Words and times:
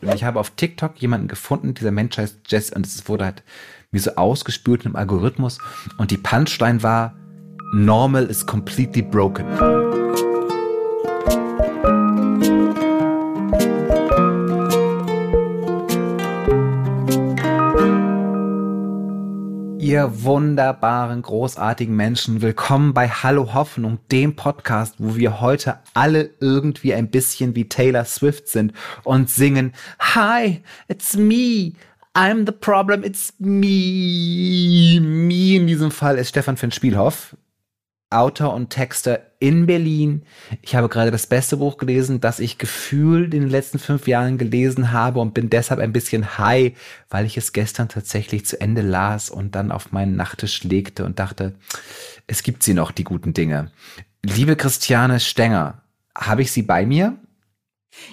Und 0.00 0.14
ich 0.14 0.24
habe 0.24 0.38
auf 0.38 0.50
TikTok 0.50 0.96
jemanden 0.98 1.28
gefunden, 1.28 1.74
dieser 1.74 1.90
Mensch 1.90 2.18
heißt 2.18 2.38
Jess, 2.48 2.70
und 2.70 2.86
es 2.86 3.08
wurde 3.08 3.24
halt 3.24 3.42
wie 3.90 3.98
so 3.98 4.14
ausgespült 4.16 4.84
im 4.84 4.96
Algorithmus. 4.96 5.58
Und 5.96 6.10
die 6.10 6.18
Punchline 6.18 6.82
war, 6.82 7.14
normal 7.72 8.26
is 8.26 8.46
completely 8.46 9.02
broken. 9.02 9.46
Ihr 19.88 20.22
wunderbaren, 20.22 21.22
großartigen 21.22 21.96
Menschen, 21.96 22.42
willkommen 22.42 22.92
bei 22.92 23.08
Hallo 23.08 23.54
Hoffnung, 23.54 23.98
dem 24.12 24.36
Podcast, 24.36 24.96
wo 24.98 25.16
wir 25.16 25.40
heute 25.40 25.78
alle 25.94 26.28
irgendwie 26.40 26.92
ein 26.92 27.08
bisschen 27.10 27.56
wie 27.56 27.70
Taylor 27.70 28.04
Swift 28.04 28.48
sind 28.48 28.74
und 29.04 29.30
singen 29.30 29.72
Hi, 29.98 30.62
it's 30.88 31.16
me, 31.16 31.72
I'm 32.12 32.44
the 32.44 32.52
problem, 32.52 33.02
it's 33.02 33.32
me. 33.38 35.00
Me 35.00 35.56
in 35.56 35.66
diesem 35.66 35.90
Fall 35.90 36.18
ist 36.18 36.28
Stefan 36.28 36.58
Finn 36.58 36.70
Spielhoff. 36.70 37.34
Autor 38.10 38.54
und 38.54 38.70
Texter 38.70 39.20
in 39.38 39.66
Berlin. 39.66 40.22
Ich 40.62 40.74
habe 40.74 40.88
gerade 40.88 41.10
das 41.10 41.26
beste 41.26 41.58
Buch 41.58 41.76
gelesen, 41.76 42.20
das 42.20 42.40
ich 42.40 42.56
gefühlt 42.56 43.34
in 43.34 43.42
den 43.42 43.50
letzten 43.50 43.78
fünf 43.78 44.08
Jahren 44.08 44.38
gelesen 44.38 44.92
habe 44.92 45.20
und 45.20 45.34
bin 45.34 45.50
deshalb 45.50 45.80
ein 45.80 45.92
bisschen 45.92 46.38
high, 46.38 46.72
weil 47.10 47.26
ich 47.26 47.36
es 47.36 47.52
gestern 47.52 47.88
tatsächlich 47.88 48.46
zu 48.46 48.60
Ende 48.60 48.80
las 48.80 49.28
und 49.28 49.54
dann 49.54 49.70
auf 49.70 49.92
meinen 49.92 50.16
Nachttisch 50.16 50.64
legte 50.64 51.04
und 51.04 51.18
dachte, 51.18 51.54
es 52.26 52.42
gibt 52.42 52.62
sie 52.62 52.74
noch, 52.74 52.90
die 52.90 53.04
guten 53.04 53.34
Dinge. 53.34 53.70
Liebe 54.24 54.56
Christiane 54.56 55.20
Stenger, 55.20 55.82
habe 56.16 56.42
ich 56.42 56.50
sie 56.50 56.62
bei 56.62 56.86
mir? 56.86 57.18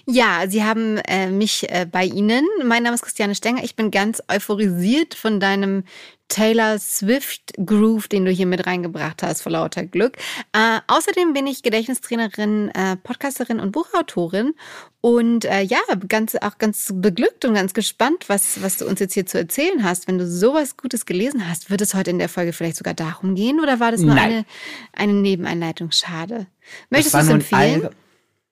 Ja, 0.05 0.45
Sie 0.47 0.63
haben 0.63 0.97
äh, 0.99 1.29
mich 1.29 1.69
äh, 1.69 1.85
bei 1.89 2.05
Ihnen. 2.05 2.45
Mein 2.63 2.83
Name 2.83 2.95
ist 2.95 3.03
Christiane 3.03 3.35
Stenger. 3.35 3.63
Ich 3.63 3.75
bin 3.75 3.91
ganz 3.91 4.21
euphorisiert 4.31 5.13
von 5.13 5.39
deinem 5.39 5.83
Taylor 6.27 6.79
Swift 6.79 7.53
Groove, 7.63 8.07
den 8.07 8.25
du 8.25 8.31
hier 8.31 8.45
mit 8.45 8.65
reingebracht 8.65 9.23
hast, 9.23 9.41
vor 9.41 9.51
lauter 9.51 9.85
Glück. 9.85 10.17
Äh, 10.53 10.79
außerdem 10.87 11.33
bin 11.33 11.47
ich 11.47 11.63
Gedächtnistrainerin, 11.63 12.69
äh, 12.69 12.95
Podcasterin 12.97 13.59
und 13.59 13.71
Buchautorin 13.71 14.53
und 15.01 15.45
äh, 15.45 15.61
ja, 15.61 15.79
ganz, 16.07 16.35
auch 16.35 16.57
ganz 16.57 16.91
beglückt 16.95 17.45
und 17.45 17.53
ganz 17.53 17.73
gespannt, 17.73 18.25
was, 18.27 18.61
was 18.63 18.77
du 18.77 18.87
uns 18.87 18.99
jetzt 18.99 19.13
hier 19.13 19.25
zu 19.25 19.37
erzählen 19.37 19.83
hast. 19.83 20.07
Wenn 20.07 20.17
du 20.17 20.27
sowas 20.27 20.77
Gutes 20.77 21.05
gelesen 21.05 21.47
hast, 21.47 21.69
wird 21.69 21.81
es 21.81 21.93
heute 21.93 22.09
in 22.09 22.19
der 22.19 22.29
Folge 22.29 22.53
vielleicht 22.53 22.77
sogar 22.77 22.95
darum 22.95 23.35
gehen 23.35 23.59
oder 23.59 23.79
war 23.79 23.91
das 23.91 24.01
nur 24.01 24.15
eine, 24.15 24.45
eine 24.93 25.13
Nebeneinleitung? 25.13 25.91
Schade. 25.91 26.47
Möchtest 26.89 27.13
du 27.13 27.19
es 27.19 27.29
empfehlen? 27.29 27.89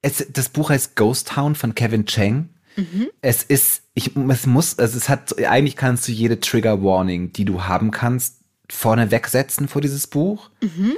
Es, 0.03 0.27
das 0.31 0.49
Buch 0.49 0.69
heißt 0.69 0.95
Ghost 0.95 1.29
Town 1.29 1.55
von 1.55 1.73
Kevin 1.73 2.05
Chang. 2.05 2.49
Mhm. 2.75 3.09
Es 3.21 3.43
ist, 3.43 3.83
ich, 3.93 4.15
es 4.15 4.45
muss, 4.45 4.79
also 4.79 4.97
es 4.97 5.09
hat, 5.09 5.37
eigentlich 5.45 5.75
kannst 5.75 6.07
du 6.07 6.11
jede 6.11 6.39
Trigger 6.39 6.83
Warning, 6.83 7.31
die 7.33 7.45
du 7.45 7.63
haben 7.63 7.91
kannst, 7.91 8.41
vorne 8.69 9.11
wegsetzen 9.11 9.67
vor 9.67 9.81
dieses 9.81 10.07
Buch. 10.07 10.49
Mhm. 10.61 10.93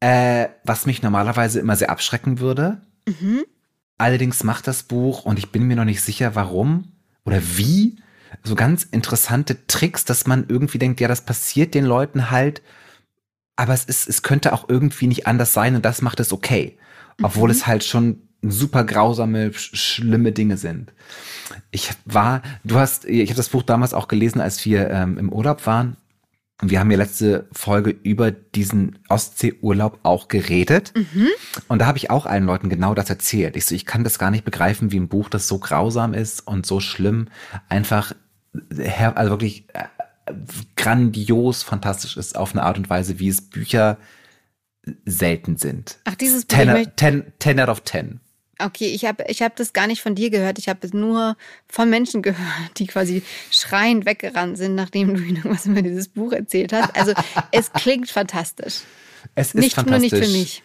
Äh, 0.00 0.48
was 0.64 0.86
mich 0.86 1.02
normalerweise 1.02 1.60
immer 1.60 1.76
sehr 1.76 1.90
abschrecken 1.90 2.40
würde. 2.40 2.82
Mhm. 3.06 3.44
Allerdings 3.96 4.44
macht 4.44 4.66
das 4.66 4.82
Buch, 4.82 5.24
und 5.24 5.38
ich 5.38 5.50
bin 5.50 5.62
mir 5.64 5.76
noch 5.76 5.84
nicht 5.84 6.02
sicher, 6.02 6.34
warum 6.34 6.92
oder 7.24 7.40
wie, 7.56 7.96
so 8.42 8.54
ganz 8.54 8.84
interessante 8.84 9.66
Tricks, 9.66 10.04
dass 10.04 10.26
man 10.26 10.46
irgendwie 10.48 10.78
denkt, 10.78 11.00
ja, 11.00 11.08
das 11.08 11.24
passiert 11.24 11.74
den 11.74 11.84
Leuten 11.84 12.30
halt, 12.30 12.62
aber 13.56 13.72
es 13.72 13.84
ist, 13.84 14.08
es 14.08 14.22
könnte 14.22 14.52
auch 14.52 14.68
irgendwie 14.68 15.06
nicht 15.06 15.26
anders 15.26 15.52
sein 15.52 15.76
und 15.76 15.84
das 15.84 16.02
macht 16.02 16.20
es 16.20 16.32
okay. 16.32 16.76
Obwohl 17.22 17.48
mhm. 17.48 17.54
es 17.54 17.66
halt 17.66 17.84
schon 17.84 18.23
super 18.50 18.84
grausame, 18.84 19.52
schlimme 19.52 20.32
Dinge 20.32 20.56
sind. 20.56 20.92
Ich 21.70 21.90
war, 22.04 22.42
du 22.64 22.76
hast, 22.76 23.04
ich 23.04 23.28
habe 23.28 23.36
das 23.36 23.48
Buch 23.48 23.62
damals 23.62 23.94
auch 23.94 24.08
gelesen, 24.08 24.40
als 24.40 24.64
wir 24.64 24.90
ähm, 24.90 25.18
im 25.18 25.32
Urlaub 25.32 25.66
waren. 25.66 25.96
Und 26.62 26.70
wir 26.70 26.78
haben 26.78 26.90
ja 26.90 26.96
letzte 26.96 27.48
Folge 27.52 27.90
über 27.90 28.30
diesen 28.30 29.00
Ostseeurlaub 29.08 29.98
auch 30.04 30.28
geredet. 30.28 30.92
Mhm. 30.96 31.28
Und 31.66 31.80
da 31.80 31.86
habe 31.86 31.98
ich 31.98 32.10
auch 32.10 32.26
allen 32.26 32.44
Leuten 32.44 32.68
genau 32.68 32.94
das 32.94 33.10
erzählt. 33.10 33.56
Ich 33.56 33.66
so, 33.66 33.74
ich 33.74 33.84
kann 33.84 34.04
das 34.04 34.18
gar 34.18 34.30
nicht 34.30 34.44
begreifen, 34.44 34.92
wie 34.92 35.00
ein 35.00 35.08
Buch, 35.08 35.28
das 35.28 35.48
so 35.48 35.58
grausam 35.58 36.14
ist 36.14 36.46
und 36.46 36.64
so 36.64 36.78
schlimm, 36.80 37.26
einfach, 37.68 38.14
also 39.14 39.30
wirklich 39.30 39.66
äh, 39.72 40.32
grandios 40.76 41.64
fantastisch 41.64 42.16
ist 42.16 42.36
auf 42.36 42.52
eine 42.52 42.62
Art 42.62 42.78
und 42.78 42.88
Weise, 42.88 43.18
wie 43.18 43.28
es 43.28 43.42
Bücher 43.42 43.98
selten 45.04 45.56
sind. 45.56 45.98
Ach, 46.04 46.14
dieses 46.14 46.44
Buch. 46.44 46.56
Ten, 46.56 46.92
ten, 46.96 47.32
ten 47.38 47.60
out 47.60 47.68
of 47.68 47.80
ten. 47.80 48.20
Okay, 48.58 48.86
ich 48.86 49.04
habe 49.04 49.24
ich 49.28 49.42
hab 49.42 49.56
das 49.56 49.72
gar 49.72 49.86
nicht 49.86 50.02
von 50.02 50.14
dir 50.14 50.30
gehört. 50.30 50.58
Ich 50.58 50.68
habe 50.68 50.86
es 50.86 50.92
nur 50.92 51.36
von 51.68 51.90
Menschen 51.90 52.22
gehört, 52.22 52.78
die 52.78 52.86
quasi 52.86 53.22
schreiend 53.50 54.06
weggerannt 54.06 54.58
sind, 54.58 54.74
nachdem 54.74 55.14
du 55.14 55.22
ihnen 55.22 55.36
irgendwas 55.36 55.66
über 55.66 55.82
dieses 55.82 56.08
Buch 56.08 56.32
erzählt 56.32 56.72
hast. 56.72 56.96
Also 56.96 57.12
es 57.50 57.72
klingt 57.72 58.10
fantastisch. 58.10 58.80
Es 59.34 59.48
ist 59.48 59.54
nicht, 59.54 59.74
fantastisch. 59.74 60.12
Nur 60.12 60.20
nicht 60.20 60.32
für 60.32 60.38
mich. 60.38 60.62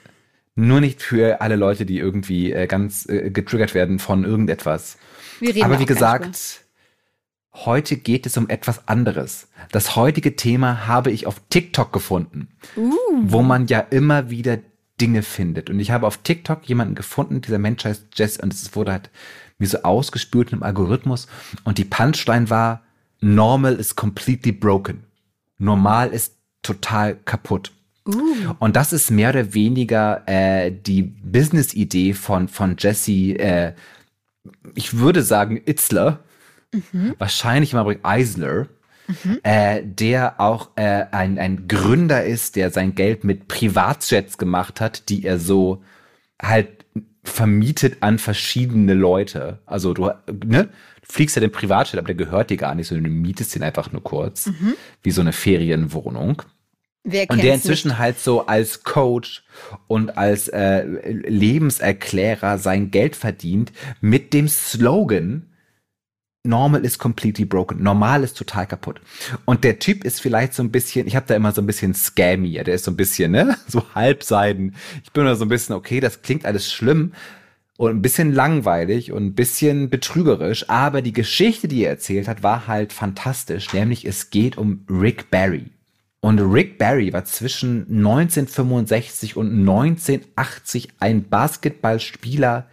Nur 0.56 0.82
nicht 0.82 1.02
für 1.02 1.42
alle 1.42 1.56
Leute, 1.56 1.86
die 1.86 1.98
irgendwie 1.98 2.52
äh, 2.52 2.68
ganz 2.68 3.08
äh, 3.08 3.30
getriggert 3.32 3.74
werden 3.74 3.98
von 3.98 4.26
irgendetwas. 4.26 4.98
Wir 5.40 5.56
reden 5.56 5.64
Aber 5.64 5.80
wie 5.80 5.86
gesagt, 5.86 6.66
heute 7.54 7.96
geht 7.96 8.26
es 8.26 8.36
um 8.36 8.50
etwas 8.50 8.88
anderes. 8.88 9.48
Das 9.72 9.96
heutige 9.96 10.36
Thema 10.36 10.88
habe 10.88 11.12
ich 11.12 11.28
auf 11.28 11.42
TikTok 11.50 11.94
gefunden, 11.94 12.50
uh. 12.76 12.92
wo 13.22 13.42
man 13.42 13.68
ja 13.68 13.80
immer 13.80 14.30
wieder 14.30 14.60
Dinge 15.00 15.24
findet. 15.24 15.70
Und 15.70 15.80
ich 15.80 15.92
habe 15.92 16.08
auf 16.08 16.18
TikTok 16.18 16.68
jemanden 16.68 16.96
gefunden, 16.96 17.42
dieser 17.42 17.60
Mensch 17.60 17.86
heißt 17.86 18.08
Jess, 18.16 18.38
und 18.38 18.54
es 18.54 18.76
wurde 18.76 18.92
halt 18.94 19.10
wie 19.58 19.66
so 19.66 19.84
ausgespült 19.84 20.52
im 20.52 20.64
Algorithmus. 20.64 21.28
Und 21.64 21.78
die 21.78 21.86
Punchline 21.86 22.50
war, 22.50 22.82
normal 23.20 23.76
is 23.76 23.96
completely 23.96 24.52
broken. 24.52 25.04
Normal 25.58 26.10
ist 26.10 26.36
total 26.62 27.16
kaputt. 27.26 27.72
Uh. 28.08 28.56
Und 28.60 28.76
das 28.76 28.94
ist 28.94 29.12
mehr 29.12 29.30
oder 29.30 29.54
weniger 29.54 30.24
äh, 30.26 30.72
die 30.72 31.04
Business-Idee 31.04 32.14
von, 32.14 32.48
von 32.48 32.76
Jesse, 32.80 33.38
äh, 33.38 33.74
ich 34.76 34.98
würde 34.98 35.22
sagen 35.22 35.62
Itzler, 35.66 36.20
mhm. 36.72 37.16
wahrscheinlich 37.18 37.74
mal 37.74 38.00
Eisler 38.04 38.68
mhm. 39.24 39.40
äh, 39.44 39.82
der 39.84 40.40
auch 40.40 40.70
äh, 40.76 41.06
ein, 41.12 41.38
ein 41.38 41.68
Gründer 41.68 42.24
ist, 42.24 42.56
der 42.56 42.72
sein 42.72 42.96
Geld 42.96 43.24
mit 43.24 43.48
Privatjets 43.48 44.38
gemacht 44.38 44.80
hat, 44.80 45.10
die 45.10 45.26
er 45.26 45.40
so 45.40 45.84
halt 46.42 46.86
vermietet 47.24 47.98
an 48.02 48.18
verschiedene 48.18 48.94
Leute. 48.94 49.60
Also 49.66 49.94
du, 49.94 50.12
ne, 50.28 50.66
du 50.66 50.70
fliegst 51.02 51.36
ja 51.36 51.42
den 51.42 51.52
Privatjet, 51.52 52.00
aber 52.00 52.08
der 52.08 52.16
gehört 52.16 52.50
dir 52.50 52.58
gar 52.58 52.76
nicht, 52.76 52.88
sondern 52.88 53.06
du 53.06 53.10
mietest 53.10 53.56
den 53.56 53.64
einfach 53.64 53.92
nur 53.92 54.04
kurz, 54.04 54.48
mhm. 54.48 54.76
wie 55.04 55.12
so 55.12 55.22
eine 55.22 55.34
Ferienwohnung. 55.34 56.44
Wer 57.04 57.30
und 57.30 57.42
der 57.42 57.56
inzwischen 57.56 57.90
nicht? 57.90 57.98
halt 57.98 58.20
so 58.20 58.46
als 58.46 58.84
Coach 58.84 59.44
und 59.88 60.18
als 60.18 60.48
äh, 60.50 60.84
Lebenserklärer 60.84 62.58
sein 62.58 62.92
Geld 62.92 63.16
verdient 63.16 63.72
mit 64.02 64.34
dem 64.34 64.48
Slogan, 64.48 65.49
Normal 66.44 66.86
ist 66.86 67.00
completely 67.00 67.44
broken. 67.46 67.84
Normal 67.84 68.24
ist 68.24 68.38
total 68.38 68.66
kaputt. 68.66 69.02
Und 69.46 69.64
der 69.64 69.80
Typ 69.80 70.06
ist 70.06 70.22
vielleicht 70.22 70.54
so 70.54 70.64
ein 70.64 70.72
bisschen, 70.72 71.06
ich 71.06 71.16
habe 71.16 71.26
da 71.28 71.36
immer 71.36 71.52
so 71.52 71.62
ein 71.62 71.68
bisschen 71.68 71.94
scammy, 71.94 72.54
der 72.64 72.76
ist 72.76 72.86
so 72.86 72.92
ein 72.92 72.98
bisschen, 72.98 73.32
ne, 73.32 73.58
so 73.68 73.84
halbseiden. 73.94 74.76
Ich 75.04 75.12
bin 75.12 75.26
da 75.26 75.36
so 75.36 75.46
ein 75.46 75.50
bisschen, 75.50 75.76
okay, 75.76 76.00
das 76.00 76.22
klingt 76.22 76.46
alles 76.46 76.72
schlimm 76.72 77.14
und 77.80 77.92
ein 77.92 78.02
bisschen 78.02 78.34
langweilig 78.34 79.12
und 79.14 79.26
ein 79.26 79.36
bisschen 79.36 79.90
betrügerisch, 79.90 80.70
aber 80.70 81.02
die 81.02 81.14
Geschichte, 81.14 81.70
die 81.70 81.84
er 81.84 81.92
erzählt 81.92 82.28
hat, 82.28 82.44
war 82.44 82.68
halt 82.68 82.92
fantastisch, 82.92 83.72
nämlich 83.74 84.06
es 84.06 84.30
geht 84.30 84.58
um 84.58 84.86
Rick 84.90 85.32
Barry. 85.32 85.72
Und 86.20 86.40
Rick 86.40 86.78
Barry 86.78 87.14
war 87.14 87.24
zwischen 87.24 87.86
1965 87.90 89.38
und 89.38 89.60
1980 89.60 90.90
ein 91.00 91.30
Basketballspieler, 91.30 92.68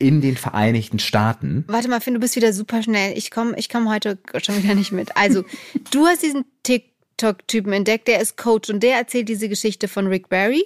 in 0.00 0.20
den 0.20 0.36
Vereinigten 0.36 0.98
Staaten. 0.98 1.64
Warte 1.68 1.88
mal, 1.88 2.00
Finn, 2.00 2.14
du 2.14 2.20
bist 2.20 2.34
wieder 2.34 2.52
super 2.52 2.82
schnell. 2.82 3.16
Ich 3.16 3.30
komme 3.30 3.54
ich 3.56 3.68
komm 3.68 3.88
heute 3.88 4.18
schon 4.42 4.60
wieder 4.62 4.74
nicht 4.74 4.90
mit. 4.90 5.16
Also, 5.16 5.44
du 5.92 6.06
hast 6.06 6.22
diesen 6.22 6.44
TikTok-Typen 6.64 7.72
entdeckt, 7.72 8.08
der 8.08 8.20
ist 8.20 8.36
Coach 8.36 8.70
und 8.70 8.82
der 8.82 8.96
erzählt 8.96 9.28
diese 9.28 9.48
Geschichte 9.48 9.86
von 9.86 10.08
Rick 10.08 10.28
Barry? 10.28 10.64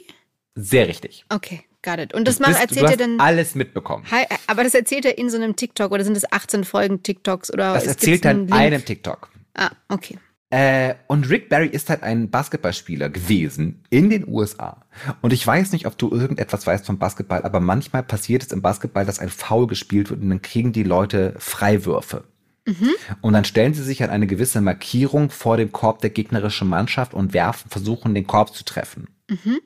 Sehr 0.55 0.87
richtig. 0.89 1.25
Okay, 1.29 1.65
got 1.83 1.99
it. 1.99 2.15
Und 2.15 2.29
das 2.29 2.39
macht, 2.39 2.61
erzählt 2.61 2.91
er 2.91 2.97
dann. 2.97 3.19
Alles 3.21 3.55
mitbekommen. 3.57 4.07
Aber 4.47 4.63
das 4.63 4.75
erzählt 4.75 5.05
er 5.05 5.19
in 5.19 5.29
so 5.29 5.37
einem 5.37 5.57
TikTok 5.57 5.91
oder 5.91 6.05
sind 6.05 6.15
das 6.15 6.31
18 6.33 6.65
Folgen 6.65 7.03
TikToks 7.03 7.53
oder? 7.53 7.75
Das 7.75 7.87
erzählt 7.87 8.25
er 8.25 8.31
in 8.31 8.53
einem 8.53 8.85
TikTok. 8.85 9.31
Ah, 9.55 9.71
okay. 9.89 10.19
Äh, 10.55 10.95
und 11.09 11.29
Rick 11.31 11.49
Barry 11.49 11.67
ist 11.67 11.91
halt 11.91 12.05
ein 12.05 12.31
Basketballspieler 12.31 13.09
gewesen 13.09 13.83
in 13.91 14.09
den 14.09 14.29
USA. 14.29 14.85
Und 15.21 15.33
ich 15.33 15.45
weiß 15.45 15.73
nicht, 15.73 15.87
ob 15.87 15.99
du 15.99 16.11
irgendetwas 16.11 16.67
weißt 16.67 16.87
vom 16.87 16.99
Basketball, 16.99 17.43
aber 17.43 17.59
manchmal 17.59 18.05
passiert 18.05 18.45
es 18.45 18.53
im 18.53 18.62
Basketball, 18.62 19.05
dass 19.05 19.19
ein 19.19 19.31
Foul 19.31 19.67
gespielt 19.67 20.11
wird 20.11 20.21
und 20.21 20.29
dann 20.29 20.43
kriegen 20.43 20.73
die 20.73 20.85
Leute 20.85 21.35
Freiwürfe. 21.39 22.23
Mhm. 22.67 22.91
Und 23.21 23.33
dann 23.33 23.45
stellen 23.45 23.75
sie 23.75 23.83
sich 23.83 24.05
an 24.05 24.11
eine 24.11 24.29
gewisse 24.29 24.61
Markierung 24.61 25.31
vor 25.31 25.56
dem 25.56 25.73
Korb 25.73 26.01
der 26.03 26.11
gegnerischen 26.11 26.69
Mannschaft 26.69 27.15
und 27.15 27.35
werfen, 27.35 27.69
versuchen 27.71 28.15
den 28.15 28.27
Korb 28.27 28.55
zu 28.55 28.65
treffen. 28.65 29.09
Mhm. 29.29 29.59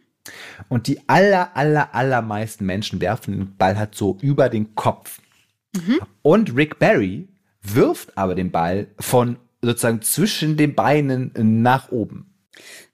Und 0.69 0.87
die 0.87 1.01
aller, 1.07 1.57
aller, 1.57 1.95
allermeisten 1.95 2.65
Menschen 2.65 3.01
werfen 3.01 3.33
den 3.33 3.57
Ball 3.57 3.79
halt 3.79 3.95
so 3.95 4.17
über 4.23 4.49
den 4.49 4.75
Kopf 4.75 5.21
Mhm. 5.75 6.01
Und 6.23 6.57
Rick 6.57 6.79
Barry 6.79 7.29
wirft 7.63 8.17
aber 8.17 8.35
den 8.35 8.51
Ball 8.51 8.89
von 8.99 9.37
sozusagen 9.63 10.03
zwischen 10.03 10.57
den 10.57 10.75
Beinen 10.75 11.33
nach 11.63 11.91
oben. 11.91 12.29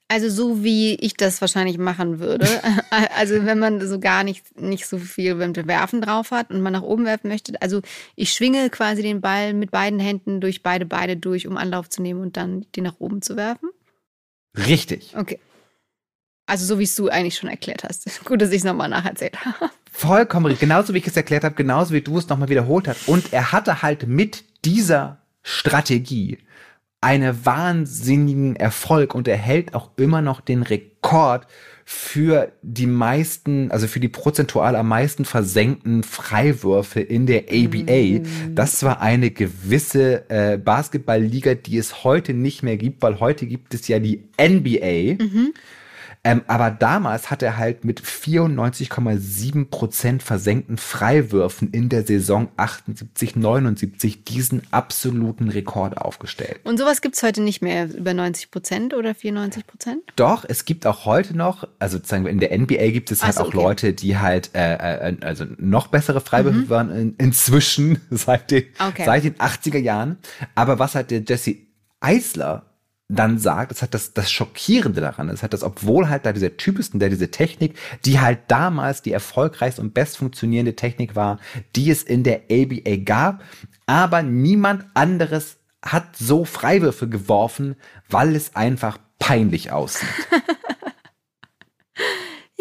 Also 0.09 0.29
so 0.29 0.63
wie 0.63 0.95
ich 0.97 1.15
das 1.15 1.41
wahrscheinlich 1.41 1.79
machen 1.79 2.21
würde. 2.21 2.47
also 3.17 3.47
wenn 3.47 3.59
man 3.59 3.87
so 3.87 3.99
gar 3.99 4.23
nicht, 4.23 4.61
nicht 4.61 4.87
so 4.87 4.99
viel 4.99 5.35
beim 5.35 5.57
Werfen 5.57 6.03
drauf 6.03 6.31
hat 6.31 6.51
und 6.51 6.61
man 6.61 6.73
nach 6.73 6.83
oben 6.83 7.05
werfen 7.05 7.29
möchte. 7.29 7.61
Also 7.61 7.81
ich 8.15 8.33
schwinge 8.33 8.69
quasi 8.71 9.03
den 9.03 9.21
Ball 9.21 9.55
mit 9.55 9.71
beiden 9.71 9.99
Händen 9.99 10.41
durch 10.41 10.63
beide 10.63 10.85
Beine 10.85 11.17
durch, 11.17 11.47
um 11.47 11.57
Anlauf 11.57 11.89
zu 11.89 12.03
nehmen 12.03 12.21
und 12.21 12.37
dann 12.37 12.67
den 12.77 12.85
nach 12.85 13.01
oben 13.01 13.23
zu 13.23 13.37
werfen. 13.37 13.71
Richtig. 14.57 15.15
Okay. 15.17 15.41
Also 16.47 16.67
so 16.67 16.79
wie 16.79 16.85
es 16.85 16.95
du 16.95 17.09
eigentlich 17.09 17.37
schon 17.37 17.49
erklärt 17.49 17.85
hast. 17.85 18.07
Gut, 18.25 18.43
dass 18.43 18.51
ich 18.51 18.59
es 18.59 18.65
nochmal 18.65 18.91
nacherzählt 18.91 19.43
habe. 19.45 19.71
Vollkommen 19.91 20.47
richtig. 20.47 20.69
Genauso 20.69 20.93
wie 20.93 20.99
ich 20.99 21.07
es 21.07 21.17
erklärt 21.17 21.45
habe, 21.45 21.55
genauso 21.55 21.95
wie 21.95 22.03
du 22.03 22.19
es 22.19 22.29
nochmal 22.29 22.51
wiederholt 22.51 22.89
hast. 22.89 23.09
Und 23.09 23.33
er 23.33 23.53
hatte 23.53 23.81
halt 23.81 24.07
mit 24.07 24.45
dieser 24.65 25.23
Strategie 25.43 26.39
einen 27.05 27.45
wahnsinnigen 27.45 28.57
Erfolg 28.57 29.15
und 29.15 29.29
er 29.29 29.37
hält 29.37 29.75
auch 29.75 29.91
immer 29.97 30.23
noch 30.23 30.41
den 30.41 30.63
Rekord 30.63 31.47
für 31.85 32.51
die 32.63 32.87
meisten, 32.87 33.71
also 33.71 33.87
für 33.87 34.01
die 34.01 34.09
prozentual 34.09 34.75
am 34.75 34.89
meisten 34.89 35.27
versenkten 35.27 36.03
Freiwürfe 36.03 37.01
in 37.01 37.27
der 37.27 37.45
ABA. 37.51 38.21
Mm. 38.21 38.55
Das 38.55 38.83
war 38.85 39.03
eine 39.03 39.31
gewisse 39.31 40.31
äh, 40.31 40.57
Basketballliga, 40.57 41.55
die 41.55 41.77
es 41.77 42.05
heute 42.05 42.33
nicht 42.33 42.63
mehr 42.63 42.79
gibt, 42.79 43.03
weil 43.03 43.21
heute 43.21 43.47
gibt 43.47 43.75
es 43.75 43.87
ja 43.87 43.99
die 43.99 44.25
NBA. 44.41 45.23
Mhm. 45.23 45.53
Ähm, 46.27 46.43
aber 46.47 46.71
damals 46.71 47.31
hat 47.31 47.43
er 47.43 47.59
halt 47.59 47.85
mit 47.85 48.01
94,7 48.01 49.67
Prozent 49.67 50.23
versenkten 50.23 50.79
Freiwürfen 50.79 51.71
in 51.71 51.91
der 51.91 52.03
Saison 52.05 52.49
78, 52.57 53.37
79 53.37 54.25
diesen 54.25 54.63
absoluten 54.71 55.51
Rekord 55.51 55.99
aufgestellt. 55.99 56.61
Und 56.65 56.79
sowas 56.79 57.03
gibt's 57.03 57.23
heute 57.23 57.43
nicht 57.43 57.61
mehr, 57.61 57.95
über 57.95 58.15
90 58.15 58.51
Prozent 58.51 58.95
oder 58.95 59.15
94 59.15 59.67
Prozent? 59.67 60.03
Doch, 60.17 60.47
es 60.49 60.65
gibt 60.65 60.87
auch 60.87 61.05
heute 61.05 61.37
noch, 61.37 61.69
also 61.79 61.99
sozusagen 61.99 62.27
in 62.27 62.41
der 62.41 62.59
NBA 62.59 62.91
gibt 62.91 63.11
es 63.11 63.23
halt 63.23 63.35
so, 63.35 63.43
auch 63.43 63.49
okay. 63.49 63.57
Leute, 63.57 63.93
die 63.93 64.17
halt 64.17 64.51
äh, 64.55 65.11
äh, 65.11 65.17
also 65.21 65.45
noch 65.59 65.89
bessere 65.89 66.23
Freiwürfe 66.23 66.61
mhm. 66.61 66.69
waren 66.71 66.91
in, 66.91 67.15
inzwischen 67.19 68.01
seit 68.11 68.51
den, 68.51 68.65
okay. 68.79 69.05
seit 69.05 69.25
den 69.25 69.35
80er 69.35 69.79
Jahren. 69.79 70.19
Aber 70.55 70.79
was 70.79 70.95
halt 70.95 71.11
der 71.11 71.23
Jesse 71.23 71.57
Eisler 72.01 72.74
dann 73.09 73.39
sagt, 73.39 73.71
es 73.71 73.83
hat 73.83 73.93
das, 73.93 74.15
das 74.15 74.33
Schockierende 74.33 75.01
daran, 75.01 75.29
es 75.29 75.43
hat 75.43 75.53
das, 75.53 75.63
obwohl 75.63 76.09
halt 76.09 76.25
da 76.25 76.33
dieser 76.33 76.57
Typ 76.57 76.79
ist 76.79 76.95
und 76.95 77.01
der 77.01 77.11
diese 77.11 77.31
Technik, 77.31 77.77
die 78.05 78.19
halt 78.19 78.41
damals 78.49 79.03
die 79.03 79.13
erfolgreichste 79.13 79.83
und 79.83 79.93
best 79.93 80.17
funktionierende 80.17 80.75
Technik 80.75 81.15
war, 81.15 81.39
die 81.77 81.91
es 81.91 82.03
in 82.03 82.23
der 82.23 82.45
ABA 82.51 82.97
gab, 83.05 83.43
aber 83.87 84.23
niemand 84.23 84.87
anderes 84.95 85.59
hat 85.83 86.17
so 86.17 86.47
Freiwürfe 86.47 87.09
geworfen, 87.09 87.77
weil 88.09 88.35
es 88.35 88.57
einfach 88.57 88.99
peinlich 89.19 89.71
aussieht. 89.71 90.09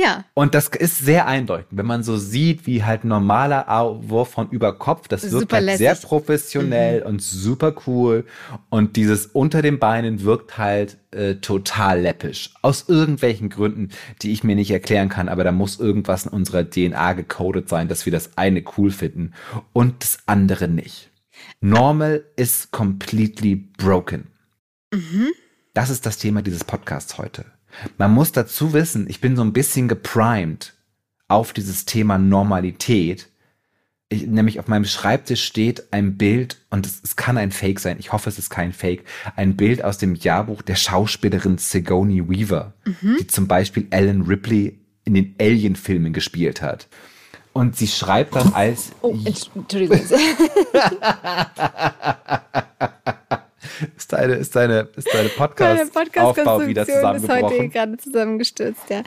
Ja. 0.03 0.25
Und 0.33 0.53
das 0.53 0.67
ist 0.67 0.99
sehr 0.99 1.27
eindeutig, 1.27 1.67
wenn 1.71 1.85
man 1.85 2.03
so 2.03 2.17
sieht, 2.17 2.67
wie 2.67 2.83
halt 2.83 3.05
normaler 3.05 3.65
Wurf 4.03 4.31
von 4.31 4.49
über 4.49 4.77
Kopf, 4.77 5.07
das 5.07 5.31
wirkt 5.31 5.53
halt 5.53 5.77
sehr 5.77 5.95
professionell 5.95 7.01
mhm. 7.01 7.07
und 7.07 7.21
super 7.21 7.73
cool. 7.87 8.25
Und 8.69 8.97
dieses 8.97 9.27
unter 9.27 9.61
den 9.61 9.79
Beinen 9.79 10.23
wirkt 10.23 10.57
halt 10.57 10.97
äh, 11.11 11.35
total 11.35 12.01
läppisch. 12.01 12.53
Aus 12.61 12.89
irgendwelchen 12.89 13.49
Gründen, 13.49 13.89
die 14.21 14.33
ich 14.33 14.43
mir 14.43 14.55
nicht 14.55 14.71
erklären 14.71 15.09
kann, 15.09 15.29
aber 15.29 15.43
da 15.43 15.51
muss 15.51 15.79
irgendwas 15.79 16.25
in 16.25 16.31
unserer 16.31 16.69
DNA 16.69 17.13
gecodet 17.13 17.69
sein, 17.69 17.87
dass 17.87 18.05
wir 18.05 18.11
das 18.11 18.37
eine 18.37 18.63
cool 18.77 18.91
finden 18.91 19.33
und 19.71 20.03
das 20.03 20.19
andere 20.25 20.67
nicht. 20.67 21.11
Normal 21.61 22.25
is 22.35 22.69
completely 22.71 23.55
broken. 23.55 24.27
Mhm. 24.93 25.29
Das 25.73 25.89
ist 25.89 26.05
das 26.05 26.17
Thema 26.17 26.41
dieses 26.41 26.63
Podcasts 26.63 27.17
heute. 27.17 27.45
Man 27.97 28.11
muss 28.11 28.31
dazu 28.31 28.73
wissen, 28.73 29.07
ich 29.09 29.21
bin 29.21 29.35
so 29.35 29.43
ein 29.43 29.53
bisschen 29.53 29.87
geprimed 29.87 30.73
auf 31.27 31.53
dieses 31.53 31.85
Thema 31.85 32.17
Normalität. 32.17 33.29
Ich, 34.09 34.27
nämlich 34.27 34.59
auf 34.59 34.67
meinem 34.67 34.85
Schreibtisch 34.85 35.43
steht 35.43 35.91
ein 35.91 36.17
Bild, 36.17 36.57
und 36.69 36.85
es, 36.85 37.01
es, 37.03 37.15
kann 37.15 37.37
ein 37.37 37.51
Fake 37.51 37.79
sein, 37.79 37.97
ich 37.99 38.11
hoffe, 38.11 38.29
es 38.29 38.37
ist 38.37 38.49
kein 38.49 38.73
Fake, 38.73 39.05
ein 39.35 39.55
Bild 39.55 39.83
aus 39.83 39.97
dem 39.97 40.15
Jahrbuch 40.15 40.61
der 40.61 40.75
Schauspielerin 40.75 41.57
Sigourney 41.57 42.29
Weaver, 42.29 42.73
mhm. 42.85 43.17
die 43.19 43.27
zum 43.27 43.47
Beispiel 43.47 43.87
Ellen 43.89 44.23
Ripley 44.23 44.79
in 45.05 45.15
den 45.15 45.35
Alien-Filmen 45.39 46.13
gespielt 46.13 46.61
hat. 46.61 46.87
Und 47.53 47.75
sie 47.75 47.87
schreibt 47.87 48.35
dann 48.35 48.53
als. 48.53 48.91
Oh, 49.01 49.15
Entschuldigung. 49.55 49.99
ist 53.97 54.13
deine, 54.13 54.33
ist 54.35 54.55
deine, 54.55 54.87
ist 54.95 55.13
deine 55.13 55.29
Podcast-Aufbau 55.37 56.23
Podcast 56.23 56.67
wieder 56.67 56.85
zusammengebrochen. 56.85 57.43
ist 57.43 57.51
heute 57.51 57.69
gerade 57.69 57.97
zusammengestürzt, 57.97 58.81
ja. 58.89 59.03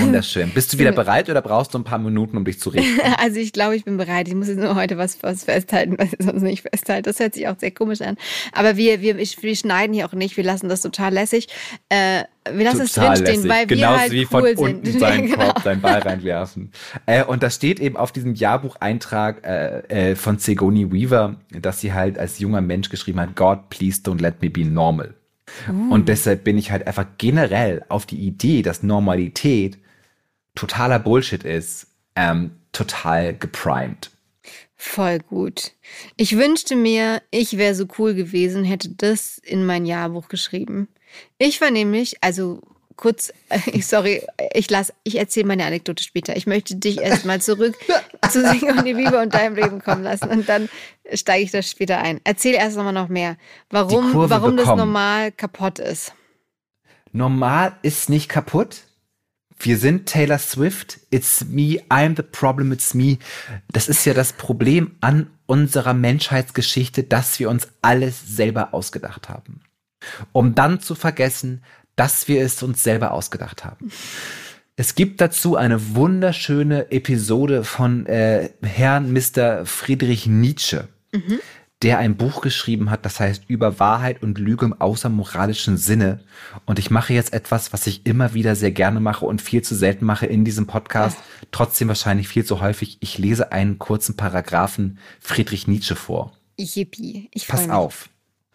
Wunderschön. 0.00 0.50
Bist 0.50 0.72
du 0.72 0.78
wieder 0.78 0.92
bereit 0.92 1.28
oder 1.28 1.42
brauchst 1.42 1.74
du 1.74 1.78
ein 1.78 1.84
paar 1.84 1.98
Minuten, 1.98 2.36
um 2.36 2.44
dich 2.44 2.60
zu 2.60 2.70
reden? 2.70 3.00
Also 3.18 3.38
ich 3.38 3.52
glaube, 3.52 3.76
ich 3.76 3.84
bin 3.84 3.96
bereit. 3.96 4.26
Ich 4.28 4.34
muss 4.34 4.48
jetzt 4.48 4.58
nur 4.58 4.74
heute 4.74 4.98
was, 4.98 5.22
was 5.22 5.44
festhalten, 5.44 5.96
was 5.98 6.12
ich 6.12 6.24
sonst 6.24 6.42
nicht 6.42 6.62
festhalte. 6.62 7.10
Das 7.10 7.20
hört 7.20 7.34
sich 7.34 7.46
auch 7.46 7.58
sehr 7.58 7.70
komisch 7.70 8.00
an. 8.00 8.16
Aber 8.52 8.76
wir, 8.76 9.00
wir, 9.00 9.16
wir 9.16 9.56
schneiden 9.56 9.94
hier 9.94 10.06
auch 10.06 10.12
nicht. 10.12 10.36
Wir 10.36 10.44
lassen 10.44 10.68
das 10.68 10.80
total 10.80 11.12
lässig. 11.12 11.48
Äh, 11.88 12.24
wir 12.50 12.64
lassen 12.64 12.82
es 12.82 12.92
drinstehen, 12.92 13.48
weil 13.48 13.68
wir 13.68 13.76
Genauso 13.76 14.00
halt 14.00 14.12
wie 14.12 14.24
von 14.24 14.42
cool 14.42 14.54
unten 14.56 14.84
sind. 14.84 15.00
seinen 15.00 15.26
genau. 15.30 15.44
Korb, 15.44 15.62
seinen 15.62 15.80
Ball 15.80 16.00
reinwerfen. 16.00 16.72
Äh, 17.06 17.24
und 17.24 17.42
da 17.42 17.50
steht 17.50 17.80
eben 17.80 17.96
auf 17.96 18.12
diesem 18.12 18.34
Jahrbucheintrag 18.34 19.44
äh, 19.44 20.10
äh, 20.10 20.16
von 20.16 20.38
Sigourney 20.38 20.92
Weaver, 20.92 21.36
dass 21.50 21.80
sie 21.80 21.92
halt 21.92 22.18
als 22.18 22.38
junger 22.38 22.60
Mensch 22.60 22.88
geschrieben 22.88 23.20
hat, 23.20 23.36
God, 23.36 23.70
please 23.70 24.00
don't 24.02 24.20
let 24.20 24.42
me 24.42 24.50
be 24.50 24.64
normal. 24.64 25.14
Uh. 25.68 25.92
Und 25.92 26.08
deshalb 26.08 26.44
bin 26.44 26.58
ich 26.58 26.70
halt 26.70 26.86
einfach 26.86 27.06
generell 27.18 27.84
auf 27.88 28.06
die 28.06 28.18
Idee, 28.18 28.62
dass 28.62 28.82
Normalität 28.82 29.78
totaler 30.54 30.98
Bullshit 30.98 31.44
ist, 31.44 31.86
ähm, 32.16 32.52
total 32.72 33.34
geprimed. 33.34 34.11
Voll 34.84 35.20
gut. 35.20 35.74
Ich 36.16 36.36
wünschte 36.36 36.74
mir, 36.74 37.22
ich 37.30 37.56
wäre 37.56 37.76
so 37.76 37.86
cool 37.98 38.14
gewesen, 38.14 38.64
hätte 38.64 38.88
das 38.88 39.38
in 39.38 39.64
mein 39.64 39.86
Jahrbuch 39.86 40.26
geschrieben. 40.26 40.88
Ich 41.38 41.60
war 41.60 41.70
nämlich, 41.70 42.16
also 42.20 42.60
kurz, 42.96 43.32
sorry, 43.80 44.26
ich 44.52 44.68
lass, 44.68 44.92
ich 45.04 45.18
erzähle 45.18 45.46
meine 45.46 45.64
Anekdote 45.64 46.02
später. 46.02 46.36
Ich 46.36 46.48
möchte 46.48 46.74
dich 46.74 46.98
erstmal 47.00 47.40
zurück 47.40 47.76
zu 48.28 48.42
Singen 48.42 48.76
und 48.76 48.84
die 48.84 48.92
Liebe 48.92 49.20
und 49.20 49.32
deinem 49.32 49.54
Leben 49.54 49.80
kommen 49.80 50.02
lassen 50.02 50.28
und 50.28 50.48
dann 50.48 50.68
steige 51.14 51.44
ich 51.44 51.52
das 51.52 51.70
später 51.70 51.98
ein. 51.98 52.20
Erzähl 52.24 52.54
erst 52.54 52.76
nochmal 52.76 52.92
noch 52.92 53.08
mehr, 53.08 53.36
warum, 53.70 54.12
warum 54.12 54.56
das 54.56 54.66
normal 54.66 55.30
kaputt 55.30 55.78
ist. 55.78 56.12
Normal 57.12 57.76
ist 57.82 58.10
nicht 58.10 58.28
kaputt. 58.28 58.82
Wir 59.62 59.78
sind 59.78 60.06
Taylor 60.06 60.38
Swift. 60.38 61.00
It's 61.10 61.44
me. 61.44 61.80
I'm 61.88 62.16
the 62.16 62.22
problem. 62.22 62.72
It's 62.72 62.94
me. 62.94 63.18
Das 63.72 63.88
ist 63.88 64.04
ja 64.04 64.14
das 64.14 64.32
Problem 64.32 64.96
an 65.00 65.30
unserer 65.46 65.94
Menschheitsgeschichte, 65.94 67.04
dass 67.04 67.38
wir 67.38 67.48
uns 67.48 67.68
alles 67.80 68.20
selber 68.26 68.74
ausgedacht 68.74 69.28
haben 69.28 69.62
um 70.32 70.54
dann 70.54 70.80
zu 70.80 70.94
vergessen, 70.94 71.62
dass 71.96 72.28
wir 72.28 72.42
es 72.42 72.62
uns 72.62 72.82
selber 72.82 73.12
ausgedacht 73.12 73.64
haben. 73.64 73.90
Es 74.76 74.94
gibt 74.94 75.20
dazu 75.20 75.56
eine 75.56 75.94
wunderschöne 75.94 76.90
Episode 76.90 77.64
von 77.64 78.06
äh, 78.06 78.50
Herrn 78.62 79.12
Mr. 79.12 79.66
Friedrich 79.66 80.26
Nietzsche, 80.26 80.88
mhm. 81.12 81.40
Der 81.82 81.98
ein 81.98 82.16
Buch 82.16 82.42
geschrieben 82.42 82.90
hat, 82.90 83.04
das 83.04 83.18
heißt 83.18 83.44
über 83.48 83.80
Wahrheit 83.80 84.22
und 84.22 84.38
Lüge 84.38 84.64
im 84.66 84.80
außermoralischen 84.80 85.76
Sinne. 85.76 86.20
Und 86.64 86.78
ich 86.78 86.90
mache 86.90 87.12
jetzt 87.12 87.32
etwas, 87.32 87.72
was 87.72 87.86
ich 87.86 88.06
immer 88.06 88.34
wieder 88.34 88.54
sehr 88.54 88.70
gerne 88.70 89.00
mache 89.00 89.26
und 89.26 89.42
viel 89.42 89.62
zu 89.62 89.74
selten 89.74 90.04
mache 90.04 90.26
in 90.26 90.44
diesem 90.44 90.66
Podcast, 90.66 91.18
trotzdem 91.50 91.88
wahrscheinlich 91.88 92.28
viel 92.28 92.44
zu 92.44 92.60
häufig. 92.60 92.98
Ich 93.00 93.18
lese 93.18 93.50
einen 93.52 93.78
kurzen 93.78 94.16
Paragraphen 94.16 94.98
Friedrich 95.20 95.66
Nietzsche 95.66 95.96
vor. 95.96 96.32
Yippie. 96.56 97.28
Ich 97.32 97.48
Pass 97.48 97.62
mich. 97.62 97.70
auf. 97.72 98.08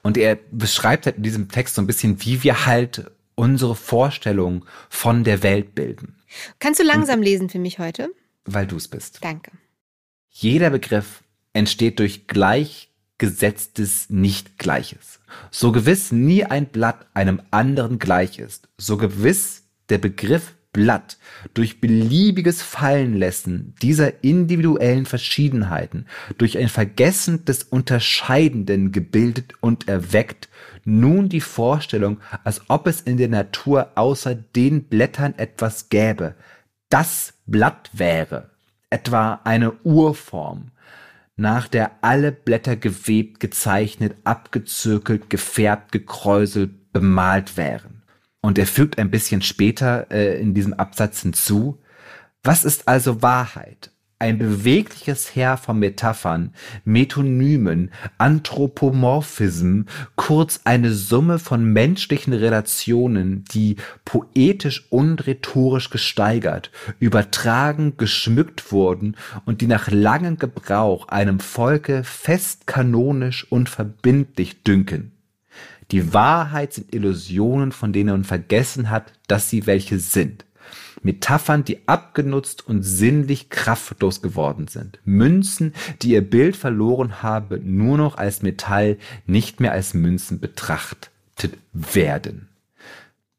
Und 0.04 0.18
er 0.18 0.38
beschreibt 0.52 1.06
halt 1.06 1.18
in 1.18 1.24
diesem 1.24 1.50
Text 1.50 1.76
so 1.76 1.82
ein 1.82 1.88
bisschen, 1.88 2.24
wie 2.24 2.44
wir 2.44 2.66
halt 2.66 3.12
unsere 3.36 3.76
Vorstellung 3.76 4.64
von 4.90 5.24
der 5.26 5.44
Welt 5.44 5.76
bilden. 5.76 6.16
Kannst 6.60 6.80
du 6.80 6.84
langsam 6.86 7.20
Und, 7.20 7.26
lesen 7.26 7.50
für 7.50 7.60
mich 7.60 7.78
heute? 7.80 8.10
Weil 8.46 8.68
du 8.68 8.78
es 8.78 8.88
bist. 8.88 9.20
Danke. 9.22 9.52
Jeder 10.30 10.70
Begriff 10.70 11.24
entsteht 11.54 12.00
durch 12.00 12.28
gleichgesetztes 13.18 14.10
Nicht-Gleiches. 14.10 15.20
So 15.52 15.72
gewiss 15.72 16.12
nie 16.12 16.46
ein 16.46 16.68
Blatt 16.68 17.08
einem 17.14 17.42
anderen 17.52 18.00
gleich 18.00 18.40
ist, 18.40 18.70
so 18.78 18.98
gewiss 18.98 19.64
der 19.90 19.98
Begriff 19.98 20.54
Blatt 20.74 21.18
durch 21.56 21.82
beliebiges 21.82 22.62
Fallenlassen 22.62 23.74
dieser 23.82 24.24
individuellen 24.24 25.08
Verschiedenheiten, 25.08 26.06
durch 26.38 26.58
ein 26.58 26.70
Vergessen 26.70 27.46
des 27.46 27.64
Unterscheidenden 27.64 28.92
gebildet 28.92 29.54
und 29.62 29.88
erweckt, 29.88 30.50
nun 30.86 31.30
die 31.30 31.42
Vorstellung, 31.42 32.20
als 32.44 32.62
ob 32.70 32.86
es 32.86 33.02
in 33.02 33.18
der 33.18 33.30
Natur 33.30 33.92
außer 33.96 34.36
den 34.36 34.84
Blättern 34.84 35.34
etwas 35.38 35.90
gäbe, 35.90 36.36
das 36.90 37.34
Blatt 37.48 37.90
wäre, 37.94 38.52
etwa 38.90 39.42
eine 39.44 39.72
Urform, 39.84 40.72
nach 41.38 41.68
der 41.68 42.04
alle 42.04 42.32
Blätter 42.32 42.76
gewebt, 42.76 43.40
gezeichnet, 43.40 44.16
abgezirkelt, 44.24 45.30
gefärbt, 45.30 45.92
gekräuselt, 45.92 46.92
bemalt 46.92 47.56
wären. 47.56 48.04
Und 48.42 48.58
er 48.58 48.68
fügt 48.68 48.98
ein 48.98 49.12
bisschen 49.12 49.42
später 49.42 50.12
äh, 50.12 50.42
in 50.42 50.54
diesem 50.54 50.74
Absatz 50.74 51.22
hinzu, 51.22 51.80
was 52.44 52.66
ist 52.66 52.88
also 52.88 53.22
Wahrheit? 53.22 53.92
Ein 54.20 54.40
bewegliches 54.40 55.36
Heer 55.36 55.58
von 55.58 55.78
Metaphern, 55.78 56.54
Metonymen, 56.86 57.92
Anthropomorphism, 58.18 59.82
kurz 60.16 60.62
eine 60.64 60.92
Summe 60.92 61.38
von 61.38 61.64
menschlichen 61.72 62.34
Relationen, 62.34 63.46
die 63.52 63.76
poetisch 64.06 64.88
und 64.90 65.28
rhetorisch 65.28 65.92
gesteigert, 65.92 66.72
übertragen, 67.00 67.98
geschmückt 67.98 68.72
wurden 68.72 69.16
und 69.46 69.62
die 69.62 69.68
nach 69.68 69.92
langem 69.92 70.38
Gebrauch 70.38 71.08
einem 71.10 71.40
Volke 71.40 72.04
fest 72.04 72.66
kanonisch 72.66 73.46
und 73.52 73.70
verbindlich 73.70 74.64
dünken. 74.64 75.12
Die 75.92 76.14
Wahrheit 76.14 76.74
sind 76.74 76.94
Illusionen, 76.94 77.72
von 77.72 77.94
denen 77.94 78.10
man 78.10 78.24
vergessen 78.24 78.90
hat, 78.90 79.14
dass 79.28 79.50
sie 79.50 79.68
welche 79.68 80.00
sind. 80.00 80.44
Metaphern, 81.08 81.64
die 81.64 81.88
abgenutzt 81.88 82.68
und 82.68 82.84
sinnlich 82.84 83.50
kraftlos 83.50 84.22
geworden 84.22 84.68
sind. 84.68 85.00
Münzen, 85.06 85.74
die 86.02 86.10
ihr 86.10 86.22
Bild 86.22 86.58
verloren 86.58 87.24
haben, 87.24 87.78
nur 87.78 87.98
noch 87.98 88.18
als 88.18 88.42
Metall, 88.42 88.98
nicht 89.26 89.62
mehr 89.62 89.72
als 89.72 89.94
Münzen 89.94 90.42
betrachtet 90.42 91.10
werden. 91.72 92.50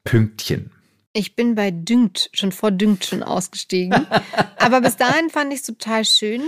Pünktchen. 0.03 0.71
Ich 1.13 1.37
bin 1.37 1.55
bei 1.55 1.71
düngt, 1.71 2.31
schon 2.33 2.53
vor 2.53 2.71
düngt 2.71 3.05
schon 3.05 3.23
ausgestiegen. 3.23 4.07
Aber 4.57 4.81
bis 4.81 4.97
dahin 4.97 5.29
fand 5.29 5.53
ich 5.53 5.61
es 5.61 5.67
total 5.67 6.07
schön. 6.07 6.43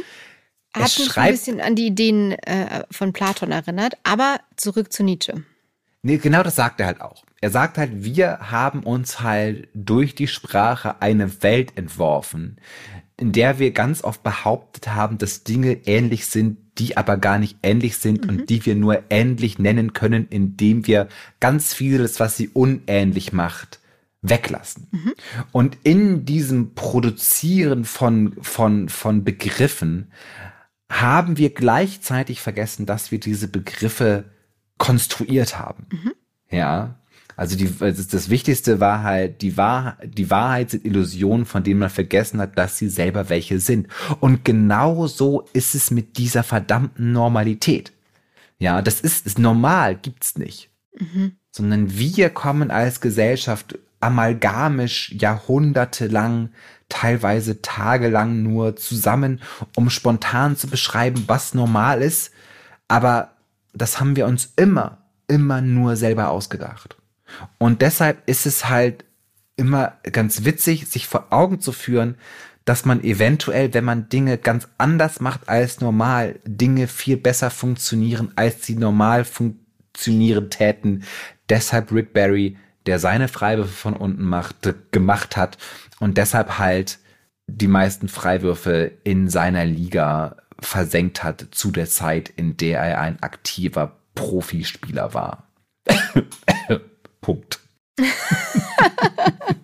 Hat 0.73 0.99
mich 0.99 1.17
ein 1.19 1.33
bisschen 1.33 1.61
an 1.61 1.75
die 1.75 1.89
Ideen 1.89 2.33
äh, 2.33 2.85
von 2.91 3.13
Platon 3.13 3.53
erinnert. 3.53 3.99
Aber 4.05 4.41
zurück 4.57 4.91
zu 4.91 5.03
Nietzsche. 5.03 5.45
Nee, 6.03 6.19
genau 6.19 6.43
das 6.43 6.57
sagt 6.57 6.81
er 6.81 6.87
halt 6.87 7.01
auch. 7.01 7.25
Er 7.41 7.51
sagt 7.51 7.79
halt, 7.79 8.05
wir 8.05 8.51
haben 8.51 8.83
uns 8.83 9.21
halt 9.21 9.69
durch 9.75 10.15
die 10.15 10.29
Sprache 10.29 11.01
eine 11.03 11.43
Welt 11.43 11.77
entworfen, 11.77 12.59
in 13.19 13.33
der 13.33 13.59
wir 13.59 13.73
ganz 13.73 14.03
oft 14.03 14.23
behauptet 14.23 14.89
haben, 14.89 15.19
dass 15.19 15.45
Dinge 15.45 15.73
ähnlich 15.87 16.27
sind, 16.27 16.59
die 16.79 16.97
aber 16.97 17.19
gar 17.19 17.39
nicht 17.39 17.59
ähnlich 17.63 17.99
sind 17.99 18.25
mhm. 18.25 18.31
und 18.31 18.51
die 18.51 18.65
wir 18.65 18.75
nur 18.75 19.03
ähnlich 19.11 19.59
nennen 19.59 19.93
können, 19.93 20.27
indem 20.31 20.87
wir 20.87 21.09
ganz 21.39 21.75
vieles, 21.75 22.19
was 22.19 22.37
sie 22.37 22.49
unähnlich 22.49 23.33
macht, 23.35 23.81
weglassen. 24.23 24.89
Mhm. 24.91 25.15
Und 25.53 25.79
in 25.83 26.25
diesem 26.25 26.75
Produzieren 26.75 27.85
von, 27.85 28.37
von, 28.41 28.89
von 28.89 29.25
Begriffen 29.25 30.13
haben 30.91 31.37
wir 31.37 31.51
gleichzeitig 31.51 32.41
vergessen, 32.41 32.87
dass 32.87 33.11
wir 33.11 33.21
diese 33.21 33.49
Begriffe 33.49 34.25
konstruiert 34.81 35.59
haben. 35.59 35.87
Mhm. 35.93 36.13
Ja. 36.51 36.97
Also 37.37 37.57
die, 37.57 37.73
das 37.79 38.29
Wichtigste 38.29 38.81
war 38.81 39.03
halt, 39.03 39.41
die, 39.43 39.57
Wahr, 39.57 39.97
die 40.03 40.31
Wahrheit 40.31 40.71
sind 40.71 40.85
Illusionen, 40.85 41.47
von 41.47 41.63
denen 41.63 41.81
man 41.81 41.91
vergessen 41.91 42.41
hat, 42.41 42.59
dass 42.59 42.77
sie 42.77 42.89
selber 42.89 43.29
welche 43.29 43.61
sind. 43.61 43.89
Und 44.19 44.45
genau 44.45 45.07
so 45.07 45.47
ist 45.53 45.75
es 45.75 45.91
mit 45.91 46.19
dieser 46.19 46.43
verdammten 46.43 47.13
Normalität. 47.13 47.93
Ja, 48.59 48.83
das 48.83 49.01
ist, 49.01 49.27
ist 49.27 49.39
normal, 49.39 49.97
gibt's 49.97 50.37
nicht. 50.37 50.71
Mhm. 50.99 51.33
Sondern 51.51 51.97
wir 51.97 52.31
kommen 52.31 52.71
als 52.71 53.01
Gesellschaft 53.01 53.79
amalgamisch 54.01 55.13
jahrhundertelang, 55.13 56.51
teilweise 56.89 57.63
tagelang 57.63 58.43
nur 58.43 58.77
zusammen, 58.77 59.41
um 59.77 59.91
spontan 59.91 60.57
zu 60.57 60.69
beschreiben, 60.69 61.25
was 61.27 61.55
normal 61.55 62.03
ist. 62.03 62.33
Aber 62.89 63.33
das 63.81 64.01
haben 64.01 64.17
wir 64.17 64.27
uns 64.27 64.53
immer, 64.57 64.99
immer 65.29 65.61
nur 65.61 65.97
selber 65.97 66.31
ausgedacht. 66.31 66.97
Und 67.59 67.83
deshalb 67.83 68.29
ist 68.29 68.47
es 68.47 68.69
halt 68.69 69.05
immer 69.57 69.99
ganz 70.11 70.45
witzig, 70.45 70.89
sich 70.89 71.07
vor 71.07 71.27
Augen 71.31 71.61
zu 71.61 71.73
führen, 71.73 72.17
dass 72.65 72.85
man 72.85 73.03
eventuell, 73.03 73.73
wenn 73.75 73.85
man 73.85 74.09
Dinge 74.09 74.39
ganz 74.39 74.69
anders 74.79 75.21
macht 75.21 75.49
als 75.49 75.81
normal, 75.81 76.39
Dinge 76.45 76.89
viel 76.89 77.17
besser 77.17 77.51
funktionieren, 77.51 78.33
als 78.37 78.67
sie 78.67 78.77
normal 78.77 79.25
funktionieren 79.25 80.51
täten. 80.51 81.05
Deshalb 81.49 81.93
Rick 81.93 82.13
Barry, 82.13 82.57
der 82.87 82.99
seine 82.99 83.29
Freiwürfe 83.29 83.73
von 83.73 83.95
unten 83.95 84.25
macht, 84.25 84.75
gemacht 84.93 85.37
hat 85.37 85.59
und 86.01 86.17
deshalb 86.19 86.59
halt 86.59 86.99
die 87.47 87.69
meisten 87.69 88.09
Freiwürfe 88.09 88.93
in 89.05 89.29
seiner 89.29 89.65
Liga 89.65 90.37
versenkt 90.61 91.23
hat 91.23 91.49
zu 91.51 91.71
der 91.71 91.87
Zeit, 91.87 92.29
in 92.29 92.57
der 92.57 92.81
er 92.81 93.01
ein 93.01 93.23
aktiver 93.23 93.97
Profispieler 94.15 95.15
war. 95.15 95.49
Punkt. 97.21 97.61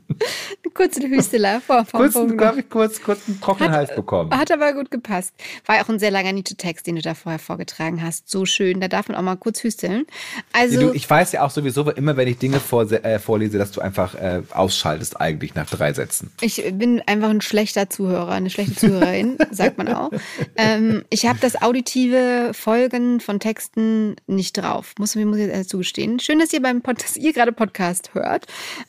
kurze 0.77 1.09
Hüsteler 1.09 1.61
vor 1.61 1.85
vom 1.85 2.01
kurz, 2.01 2.13
Punkt. 2.13 2.39
Glaube 2.39 2.61
ich, 2.61 2.69
kurz, 2.69 3.03
kurz 3.03 3.21
einen 3.27 3.41
trockenen 3.41 3.73
Hals 3.73 3.95
bekommen. 3.95 4.31
Hat 4.37 4.51
aber 4.53 4.73
gut 4.75 4.91
gepasst. 4.91 5.35
War 5.65 5.81
auch 5.83 5.89
ein 5.89 5.99
sehr 5.99 6.11
langer 6.11 6.33
Nietzsche-Text, 6.33 6.87
den 6.87 6.97
du 6.97 7.03
da 7.03 7.15
vorher 7.15 7.39
vorgetragen 7.39 8.03
hast. 8.03 8.31
So 8.31 8.45
schön. 8.45 8.81
Da 8.81 8.89
darf 8.89 9.09
man 9.09 9.17
auch 9.17 9.23
mal 9.23 9.37
kurz 9.37 9.63
hüsteln. 9.63 10.07
Also, 10.53 10.81
du, 10.81 10.93
ich 10.93 11.09
weiß 11.09 11.33
ja 11.33 11.43
auch 11.43 11.51
sowieso 11.51 11.91
immer, 11.91 12.17
wenn 12.17 12.29
ich 12.29 12.39
Dinge 12.39 12.61
vor, 12.61 12.91
äh, 12.91 13.19
vorlese, 13.19 13.59
dass 13.59 13.73
du 13.73 13.81
einfach 13.81 14.15
äh, 14.15 14.43
ausschaltest 14.53 15.21
eigentlich 15.21 15.55
nach 15.55 15.69
drei 15.69 15.93
Sätzen. 15.93 16.31
Ich 16.41 16.63
bin 16.75 17.03
einfach 17.07 17.31
ein 17.31 17.41
schlechter 17.41 17.89
Zuhörer, 17.89 18.33
eine 18.33 18.51
schlechte 18.51 18.77
Zuhörerin, 18.77 19.39
sagt 19.51 19.79
man 19.79 19.89
auch. 19.89 20.11
Ähm, 20.57 21.05
ich 21.11 21.27
habe 21.27 21.39
das 21.41 21.61
auditive 21.63 22.51
Folgen 22.53 23.21
von 23.21 23.41
Texten 23.41 24.17
nicht 24.27 24.59
drauf. 24.59 24.93
Muss, 24.99 25.15
muss 25.17 25.39
ich 25.39 25.47
jetzt 25.47 25.71
zugestehen. 25.71 26.21
Schön, 26.21 26.39
dass 26.39 26.53
ihr 26.53 26.61
beim 26.61 26.83
Pod 26.83 27.03
dass 27.03 27.17
ihr 27.17 27.33
gerade 27.33 27.53
Podcast 27.53 28.15
hört. 28.15 28.47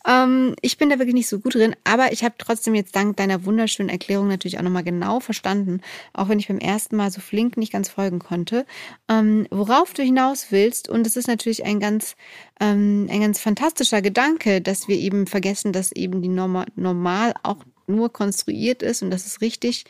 Ähm, 0.07 0.55
ich 0.61 0.77
bin 0.77 0.89
da 0.89 0.97
wirklich 0.97 1.13
nicht 1.13 1.27
so 1.27 1.39
gut 1.39 1.55
drin. 1.55 1.75
Aber 1.83 2.11
ich 2.11 2.23
habe 2.23 2.35
trotzdem 2.37 2.75
jetzt 2.75 2.95
dank 2.95 3.17
deiner 3.17 3.45
wunderschönen 3.45 3.89
Erklärung 3.89 4.27
natürlich 4.27 4.57
auch 4.57 4.63
nochmal 4.63 4.83
genau 4.83 5.19
verstanden, 5.19 5.81
auch 6.13 6.29
wenn 6.29 6.39
ich 6.39 6.47
beim 6.47 6.59
ersten 6.59 6.95
Mal 6.95 7.11
so 7.11 7.21
flink 7.21 7.57
nicht 7.57 7.71
ganz 7.71 7.89
folgen 7.89 8.19
konnte, 8.19 8.65
ähm, 9.09 9.47
worauf 9.51 9.93
du 9.93 10.03
hinaus 10.03 10.47
willst. 10.51 10.89
Und 10.89 11.07
es 11.07 11.15
ist 11.15 11.27
natürlich 11.27 11.65
ein 11.65 11.79
ganz, 11.79 12.15
ähm, 12.59 13.07
ein 13.09 13.21
ganz 13.21 13.39
fantastischer 13.39 14.01
Gedanke, 14.01 14.61
dass 14.61 14.87
wir 14.87 14.97
eben 14.97 15.27
vergessen, 15.27 15.73
dass 15.73 15.91
eben 15.91 16.21
die 16.21 16.29
Norma 16.29 16.65
normal 16.75 17.33
auch 17.43 17.63
nur 17.87 18.11
konstruiert 18.11 18.83
ist 18.83 19.01
und 19.01 19.11
das 19.11 19.25
ist 19.25 19.41
richtig 19.41 19.85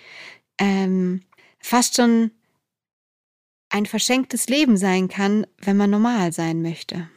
ähm, 0.60 1.22
fast 1.60 1.96
schon 1.96 2.32
ein 3.70 3.86
verschenktes 3.86 4.48
Leben 4.48 4.78
sein 4.78 5.08
kann, 5.08 5.46
wenn 5.58 5.78
man 5.78 5.90
normal 5.90 6.32
sein 6.32 6.62
möchte 6.62 7.10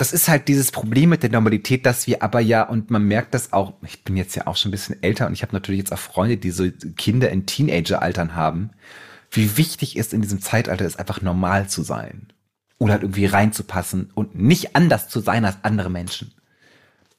das 0.00 0.14
ist 0.14 0.30
halt 0.30 0.48
dieses 0.48 0.72
Problem 0.72 1.10
mit 1.10 1.22
der 1.22 1.30
Normalität, 1.30 1.84
dass 1.84 2.06
wir 2.06 2.22
aber 2.22 2.40
ja, 2.40 2.62
und 2.62 2.90
man 2.90 3.04
merkt 3.04 3.34
das 3.34 3.52
auch, 3.52 3.74
ich 3.84 4.02
bin 4.02 4.16
jetzt 4.16 4.34
ja 4.34 4.46
auch 4.46 4.56
schon 4.56 4.70
ein 4.70 4.72
bisschen 4.72 5.02
älter 5.02 5.26
und 5.26 5.34
ich 5.34 5.42
habe 5.42 5.52
natürlich 5.52 5.80
jetzt 5.80 5.92
auch 5.92 5.98
Freunde, 5.98 6.38
die 6.38 6.52
so 6.52 6.70
Kinder 6.96 7.28
in 7.28 7.44
Teenager-Altern 7.44 8.34
haben, 8.34 8.70
wie 9.30 9.58
wichtig 9.58 9.98
ist 9.98 10.14
in 10.14 10.22
diesem 10.22 10.40
Zeitalter 10.40 10.86
ist, 10.86 10.98
einfach 10.98 11.20
normal 11.20 11.68
zu 11.68 11.82
sein. 11.82 12.32
Oder 12.78 12.94
halt 12.94 13.02
irgendwie 13.02 13.26
reinzupassen 13.26 14.10
und 14.14 14.34
nicht 14.34 14.74
anders 14.74 15.10
zu 15.10 15.20
sein 15.20 15.44
als 15.44 15.58
andere 15.64 15.90
Menschen. 15.90 16.32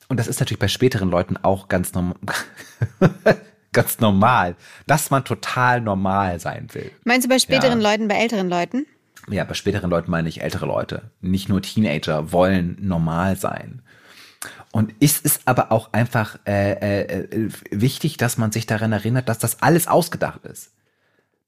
Und 0.07 0.19
das 0.19 0.27
ist 0.27 0.39
natürlich 0.39 0.57
bei 0.57 0.67
späteren 0.67 1.11
Leuten 1.11 1.37
auch 1.37 1.67
ganz 1.67 1.93
normal. 1.93 2.15
ganz 3.73 3.99
normal, 3.99 4.55
dass 4.87 5.11
man 5.11 5.23
total 5.23 5.81
normal 5.81 6.39
sein 6.39 6.67
will. 6.73 6.91
Meinst 7.03 7.25
du 7.25 7.29
bei 7.29 7.37
späteren 7.37 7.79
ja. 7.79 7.91
Leuten, 7.91 8.07
bei 8.07 8.15
älteren 8.15 8.49
Leuten? 8.49 8.87
Ja, 9.29 9.43
bei 9.43 9.53
späteren 9.53 9.89
Leuten 9.89 10.11
meine 10.11 10.29
ich 10.29 10.41
ältere 10.41 10.65
Leute, 10.65 11.11
nicht 11.21 11.49
nur 11.49 11.61
Teenager, 11.61 12.31
wollen 12.31 12.77
normal 12.81 13.37
sein. 13.37 13.81
Und 14.71 14.93
ist 14.99 15.25
es 15.25 15.41
aber 15.45 15.71
auch 15.71 15.93
einfach 15.93 16.39
äh, 16.47 17.01
äh, 17.01 17.49
wichtig, 17.69 18.17
dass 18.17 18.37
man 18.37 18.51
sich 18.51 18.65
daran 18.65 18.91
erinnert, 18.91 19.29
dass 19.29 19.37
das 19.37 19.61
alles 19.61 19.87
ausgedacht 19.87 20.45
ist. 20.45 20.71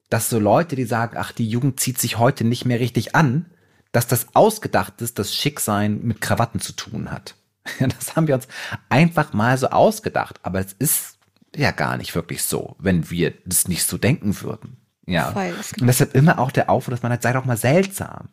Dass 0.10 0.30
so 0.30 0.40
Leute, 0.40 0.76
die 0.76 0.86
sagen, 0.86 1.18
ach, 1.18 1.32
die 1.32 1.48
Jugend 1.48 1.80
zieht 1.80 2.00
sich 2.00 2.18
heute 2.18 2.44
nicht 2.44 2.66
mehr 2.66 2.80
richtig 2.80 3.16
an, 3.16 3.46
dass 3.92 4.08
das 4.08 4.36
ausgedacht 4.36 5.02
ist, 5.02 5.18
dass 5.20 5.34
Schicksein 5.34 6.02
mit 6.04 6.22
Krawatten 6.22 6.60
zu 6.60 6.74
tun 6.74 7.12
hat. 7.12 7.36
Das 7.80 8.16
haben 8.16 8.28
wir 8.28 8.36
uns 8.36 8.48
einfach 8.90 9.32
mal 9.32 9.58
so 9.58 9.70
ausgedacht, 9.70 10.40
aber 10.44 10.60
es 10.60 10.74
ist 10.74 11.18
ja 11.56 11.72
gar 11.72 11.96
nicht 11.98 12.14
wirklich 12.14 12.44
so, 12.44 12.76
wenn 12.78 13.10
wir 13.10 13.34
das 13.46 13.70
nicht 13.70 13.86
so 13.86 13.98
denken 13.98 14.42
würden. 14.42 14.78
Ja. 15.06 15.32
Voll, 15.32 15.54
und 15.80 15.88
deshalb 15.88 16.16
immer 16.16 16.40
auch 16.40 16.52
der 16.52 16.70
Aufruf, 16.70 16.94
dass 16.94 17.04
man 17.04 17.12
halt, 17.12 17.22
sei 17.22 17.34
doch 17.34 17.46
mal 17.46 17.58
seltsam. 17.58 18.30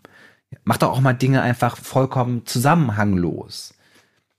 Mach 0.64 0.78
doch 0.78 0.90
auch 0.90 1.00
mal 1.00 1.12
Dinge 1.12 1.42
einfach 1.42 1.76
vollkommen 1.76 2.46
zusammenhanglos. 2.46 3.74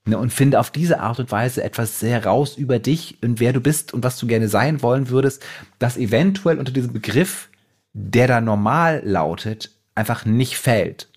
Ne, 0.04 0.18
und 0.18 0.32
finde 0.32 0.58
auf 0.58 0.72
diese 0.72 0.98
Art 0.98 1.20
und 1.20 1.30
Weise 1.30 1.62
etwas 1.62 2.00
sehr 2.00 2.26
raus 2.26 2.56
über 2.56 2.80
dich 2.80 3.18
und 3.22 3.38
wer 3.38 3.52
du 3.52 3.60
bist 3.60 3.94
und 3.94 4.02
was 4.02 4.18
du 4.18 4.26
gerne 4.26 4.48
sein 4.48 4.82
wollen 4.82 5.10
würdest, 5.10 5.44
das 5.78 5.96
eventuell 5.96 6.58
unter 6.58 6.72
diesem 6.72 6.92
Begriff, 6.92 7.48
der 7.92 8.26
da 8.26 8.40
normal 8.40 9.02
lautet, 9.04 9.70
einfach 9.94 10.24
nicht 10.24 10.56
fällt. 10.56 11.08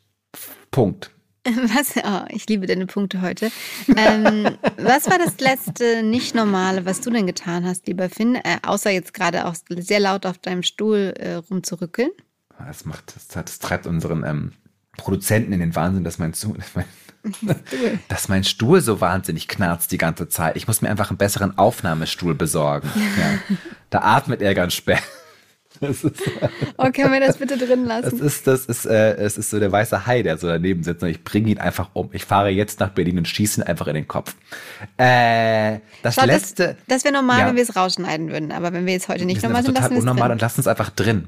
Punkt. 0.70 1.10
Was? 1.76 1.96
Oh, 1.98 2.26
ich 2.30 2.48
liebe 2.48 2.66
deine 2.66 2.88
Punkte 2.88 3.22
heute. 3.22 3.52
Ähm, 3.96 4.58
was 4.78 5.08
war 5.08 5.20
das 5.20 5.40
letzte 5.40 6.02
Nicht-Normale, 6.02 6.86
was 6.86 7.02
du 7.02 7.12
denn 7.12 7.28
getan 7.28 7.66
hast, 7.66 7.86
lieber 7.86 8.10
Finn? 8.10 8.36
Äh, 8.36 8.58
außer 8.64 8.90
jetzt 8.90 9.14
gerade 9.14 9.46
auch 9.46 9.56
sehr 9.70 10.00
laut 10.00 10.26
auf 10.26 10.40
deinem 10.40 10.64
Stuhl 10.64 11.14
äh, 11.18 11.36
rumzurückeln. 11.36 12.10
Das 12.58 12.86
macht, 12.86 13.16
das, 13.16 13.28
das 13.28 13.60
treibt 13.60 13.86
unseren 13.86 14.24
ähm, 14.24 14.54
Produzenten 14.98 15.54
in 15.54 15.60
den 15.60 15.76
Wahnsinn, 15.76 16.04
dass 16.04 16.18
mein, 16.18 16.32
dass 16.32 16.46
mein 16.74 16.86
dass 18.08 18.28
mein 18.28 18.44
Stuhl 18.44 18.82
so 18.82 19.02
wahnsinnig 19.02 19.48
knarzt 19.48 19.92
die 19.92 19.98
ganze 19.98 20.30
Zeit. 20.30 20.58
Ich 20.58 20.68
muss 20.68 20.82
mir 20.82 20.90
einfach 20.90 21.10
einen 21.10 21.18
besseren 21.18 21.58
Aufnahmestuhl 21.58 22.36
besorgen. 22.36 22.90
Ja. 22.96 23.58
Da 23.90 24.02
atmet 24.02 24.42
er 24.42 24.54
ganz 24.54 24.74
spät. 24.74 25.02
Oh, 26.78 26.92
können 26.92 27.12
wir 27.12 27.20
das 27.20 27.38
bitte 27.38 27.58
drin 27.58 27.86
lassen? 27.86 28.12
Das 28.12 28.20
ist, 28.20 28.48
das 28.48 28.66
ist, 28.66 28.86
äh, 28.86 29.16
es 29.16 29.38
ist 29.38 29.50
so 29.50 29.60
der 29.60 29.72
weiße 29.72 30.06
Hai, 30.06 30.24
der 30.24 30.38
so 30.38 30.48
daneben 30.48 30.84
sitzt 30.84 31.04
und 31.04 31.10
ich 31.10 31.24
bringe 31.24 31.50
ihn 31.50 31.58
einfach 31.58 31.90
um. 31.94 32.10
Ich 32.14 32.26
fahre 32.26 32.50
jetzt 32.50 32.80
nach 32.80 32.90
Berlin 32.90 33.18
und 33.18 33.28
schieße 33.28 33.62
ihn 33.62 33.64
einfach 33.64 33.88
in 33.88 33.96
den 33.96 34.08
Kopf. 34.08 34.36
Äh, 34.98 35.80
das 36.04 36.16
Schau, 36.16 36.26
letzte. 36.26 36.68
Das, 36.68 36.76
das 36.88 37.04
wäre 37.04 37.14
normal, 37.14 37.40
ja. 37.40 37.48
wenn 37.48 37.56
wir 37.56 37.64
es 37.64 37.76
rausschneiden 37.76 38.30
würden, 38.30 38.52
aber 38.52 38.74
wenn 38.74 38.86
wir 38.86 38.94
jetzt 38.94 39.08
heute 39.08 39.26
nicht 39.26 39.44
normal 39.44 39.64
sind, 39.64 39.76
lassen 39.76 39.92
wir 39.92 39.98
es 39.98 40.04
unnormal 40.04 40.32
und 40.32 40.42
lassen 40.42 40.62
es 40.62 40.68
einfach 40.68 40.90
drin. 40.90 41.28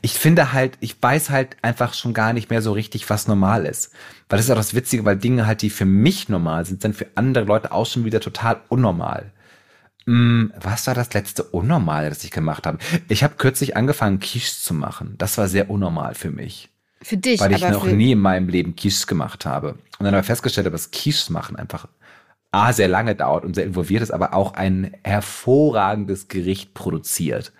Ich 0.00 0.14
finde 0.14 0.52
halt, 0.52 0.78
ich 0.80 0.96
weiß 1.00 1.30
halt 1.30 1.56
einfach 1.62 1.94
schon 1.94 2.14
gar 2.14 2.32
nicht 2.32 2.50
mehr 2.50 2.62
so 2.62 2.72
richtig, 2.72 3.08
was 3.10 3.28
normal 3.28 3.66
ist. 3.66 3.92
Weil 4.28 4.38
das 4.38 4.46
ist 4.46 4.50
auch 4.50 4.56
das 4.56 4.74
Witzige, 4.74 5.04
weil 5.04 5.16
Dinge 5.16 5.46
halt, 5.46 5.62
die 5.62 5.70
für 5.70 5.84
mich 5.84 6.28
normal 6.28 6.64
sind, 6.64 6.82
sind 6.82 6.96
für 6.96 7.06
andere 7.14 7.44
Leute 7.44 7.72
auch 7.72 7.86
schon 7.86 8.04
wieder 8.04 8.20
total 8.20 8.60
unnormal. 8.68 9.32
Hm, 10.06 10.52
was 10.60 10.86
war 10.86 10.94
das 10.94 11.12
letzte 11.14 11.42
Unnormale, 11.42 12.08
das 12.08 12.22
ich 12.22 12.30
gemacht 12.30 12.66
habe? 12.66 12.78
Ich 13.08 13.24
habe 13.24 13.34
kürzlich 13.36 13.76
angefangen, 13.76 14.20
Quiche 14.20 14.54
zu 14.54 14.72
machen. 14.72 15.14
Das 15.18 15.36
war 15.36 15.48
sehr 15.48 15.68
unnormal 15.68 16.14
für 16.14 16.30
mich. 16.30 16.70
Für 17.02 17.16
dich, 17.16 17.40
Weil 17.40 17.52
ich 17.52 17.68
noch 17.68 17.84
nie 17.86 18.12
in 18.12 18.20
meinem 18.20 18.48
Leben 18.48 18.76
Quiche 18.76 19.06
gemacht 19.06 19.44
habe. 19.44 19.72
Und 19.98 20.04
dann 20.04 20.14
habe 20.14 20.20
ich 20.20 20.26
festgestellt, 20.26 20.72
dass 20.72 20.90
Quiche 20.90 21.32
machen 21.32 21.56
einfach 21.56 21.88
A, 22.52 22.72
sehr 22.72 22.88
lange 22.88 23.14
dauert 23.14 23.44
und 23.44 23.54
sehr 23.54 23.64
involviert 23.64 24.02
ist, 24.02 24.12
aber 24.12 24.32
auch 24.32 24.54
ein 24.54 24.94
hervorragendes 25.04 26.28
Gericht 26.28 26.72
produziert. 26.72 27.52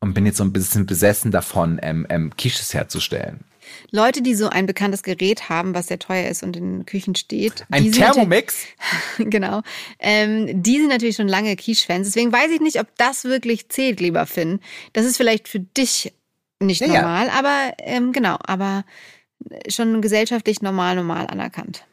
Und 0.00 0.14
bin 0.14 0.26
jetzt 0.26 0.38
so 0.38 0.44
ein 0.44 0.52
bisschen 0.52 0.86
besessen 0.86 1.30
davon, 1.30 1.78
ähm, 1.82 2.06
ähm, 2.08 2.36
Quiches 2.36 2.74
herzustellen. 2.74 3.40
Leute, 3.90 4.22
die 4.22 4.34
so 4.34 4.48
ein 4.48 4.66
bekanntes 4.66 5.02
Gerät 5.02 5.48
haben, 5.48 5.74
was 5.74 5.88
sehr 5.88 5.98
teuer 5.98 6.28
ist 6.28 6.42
und 6.42 6.56
in 6.56 6.86
Küchen 6.86 7.14
steht. 7.14 7.66
Ein 7.70 7.92
Thermomix? 7.92 8.64
genau. 9.18 9.62
Ähm, 9.98 10.62
die 10.62 10.78
sind 10.78 10.88
natürlich 10.88 11.16
schon 11.16 11.28
lange 11.28 11.56
Quiche-Fans. 11.56 12.06
Deswegen 12.06 12.32
weiß 12.32 12.50
ich 12.52 12.60
nicht, 12.60 12.80
ob 12.80 12.86
das 12.96 13.24
wirklich 13.24 13.68
zählt, 13.68 14.00
lieber 14.00 14.26
Finn. 14.26 14.60
Das 14.92 15.04
ist 15.04 15.16
vielleicht 15.16 15.48
für 15.48 15.60
dich 15.60 16.12
nicht 16.60 16.80
ja, 16.80 16.88
normal, 16.88 17.28
ja. 17.28 17.32
aber 17.32 17.72
ähm, 17.78 18.12
genau, 18.12 18.36
aber 18.44 18.84
schon 19.68 20.02
gesellschaftlich 20.02 20.62
normal, 20.62 20.96
normal 20.96 21.26
anerkannt. 21.26 21.84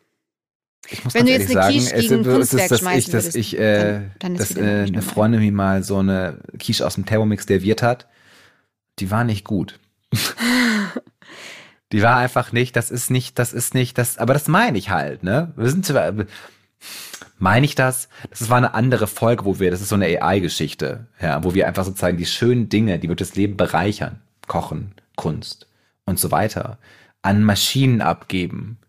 Wenn 1.11 1.25
du 1.25 1.31
jetzt 1.31 1.55
eine 1.55 1.71
Quiche 1.71 1.95
gegen 1.95 2.21
es, 2.21 2.27
Kunstwerk 2.27 2.63
ist, 2.63 2.71
dass 2.71 2.79
schmeißen 2.79 2.99
ich, 2.99 3.05
dass 3.05 3.23
würdest, 3.25 3.35
ich, 3.35 3.59
äh, 3.59 3.83
dann, 3.83 4.11
dann 4.19 4.35
dass 4.35 4.55
äh, 4.55 4.85
eine 4.87 5.01
Freundin 5.01 5.41
mir 5.41 5.51
mal 5.51 5.83
so 5.83 5.97
eine 5.97 6.39
Quiche 6.59 6.85
aus 6.85 6.95
dem 6.95 7.05
Thermomix 7.05 7.45
serviert 7.45 7.81
hat, 7.81 8.07
die 8.99 9.11
war 9.11 9.23
nicht 9.23 9.43
gut. 9.43 9.79
Die 11.91 12.01
war 12.01 12.17
einfach 12.17 12.51
nicht, 12.51 12.75
das 12.75 12.91
ist 12.91 13.09
nicht, 13.09 13.39
das 13.39 13.53
ist 13.53 13.73
nicht, 13.73 13.97
das, 13.97 14.17
aber 14.17 14.33
das 14.33 14.47
meine 14.47 14.77
ich 14.77 14.89
halt, 14.89 15.23
ne? 15.23 15.53
Wir 15.55 15.69
sind 15.69 15.85
zwar, 15.85 16.13
meine 17.37 17.65
ich 17.65 17.75
das? 17.75 18.09
Das 18.29 18.49
war 18.49 18.57
eine 18.57 18.73
andere 18.73 19.07
Folge, 19.07 19.45
wo 19.45 19.59
wir, 19.59 19.71
das 19.71 19.81
ist 19.81 19.89
so 19.89 19.95
eine 19.95 20.05
AI-Geschichte, 20.05 21.07
ja, 21.21 21.43
wo 21.43 21.53
wir 21.53 21.67
einfach 21.67 21.85
sozusagen 21.85 22.17
die 22.17 22.25
schönen 22.25 22.67
Dinge, 22.69 22.99
die 22.99 23.07
wird 23.07 23.21
das 23.21 23.35
Leben 23.35 23.55
bereichern, 23.55 24.21
Kochen, 24.47 24.93
Kunst 25.15 25.67
und 26.05 26.19
so 26.19 26.31
weiter, 26.31 26.77
an 27.21 27.43
Maschinen 27.43 28.01
abgeben, 28.01 28.79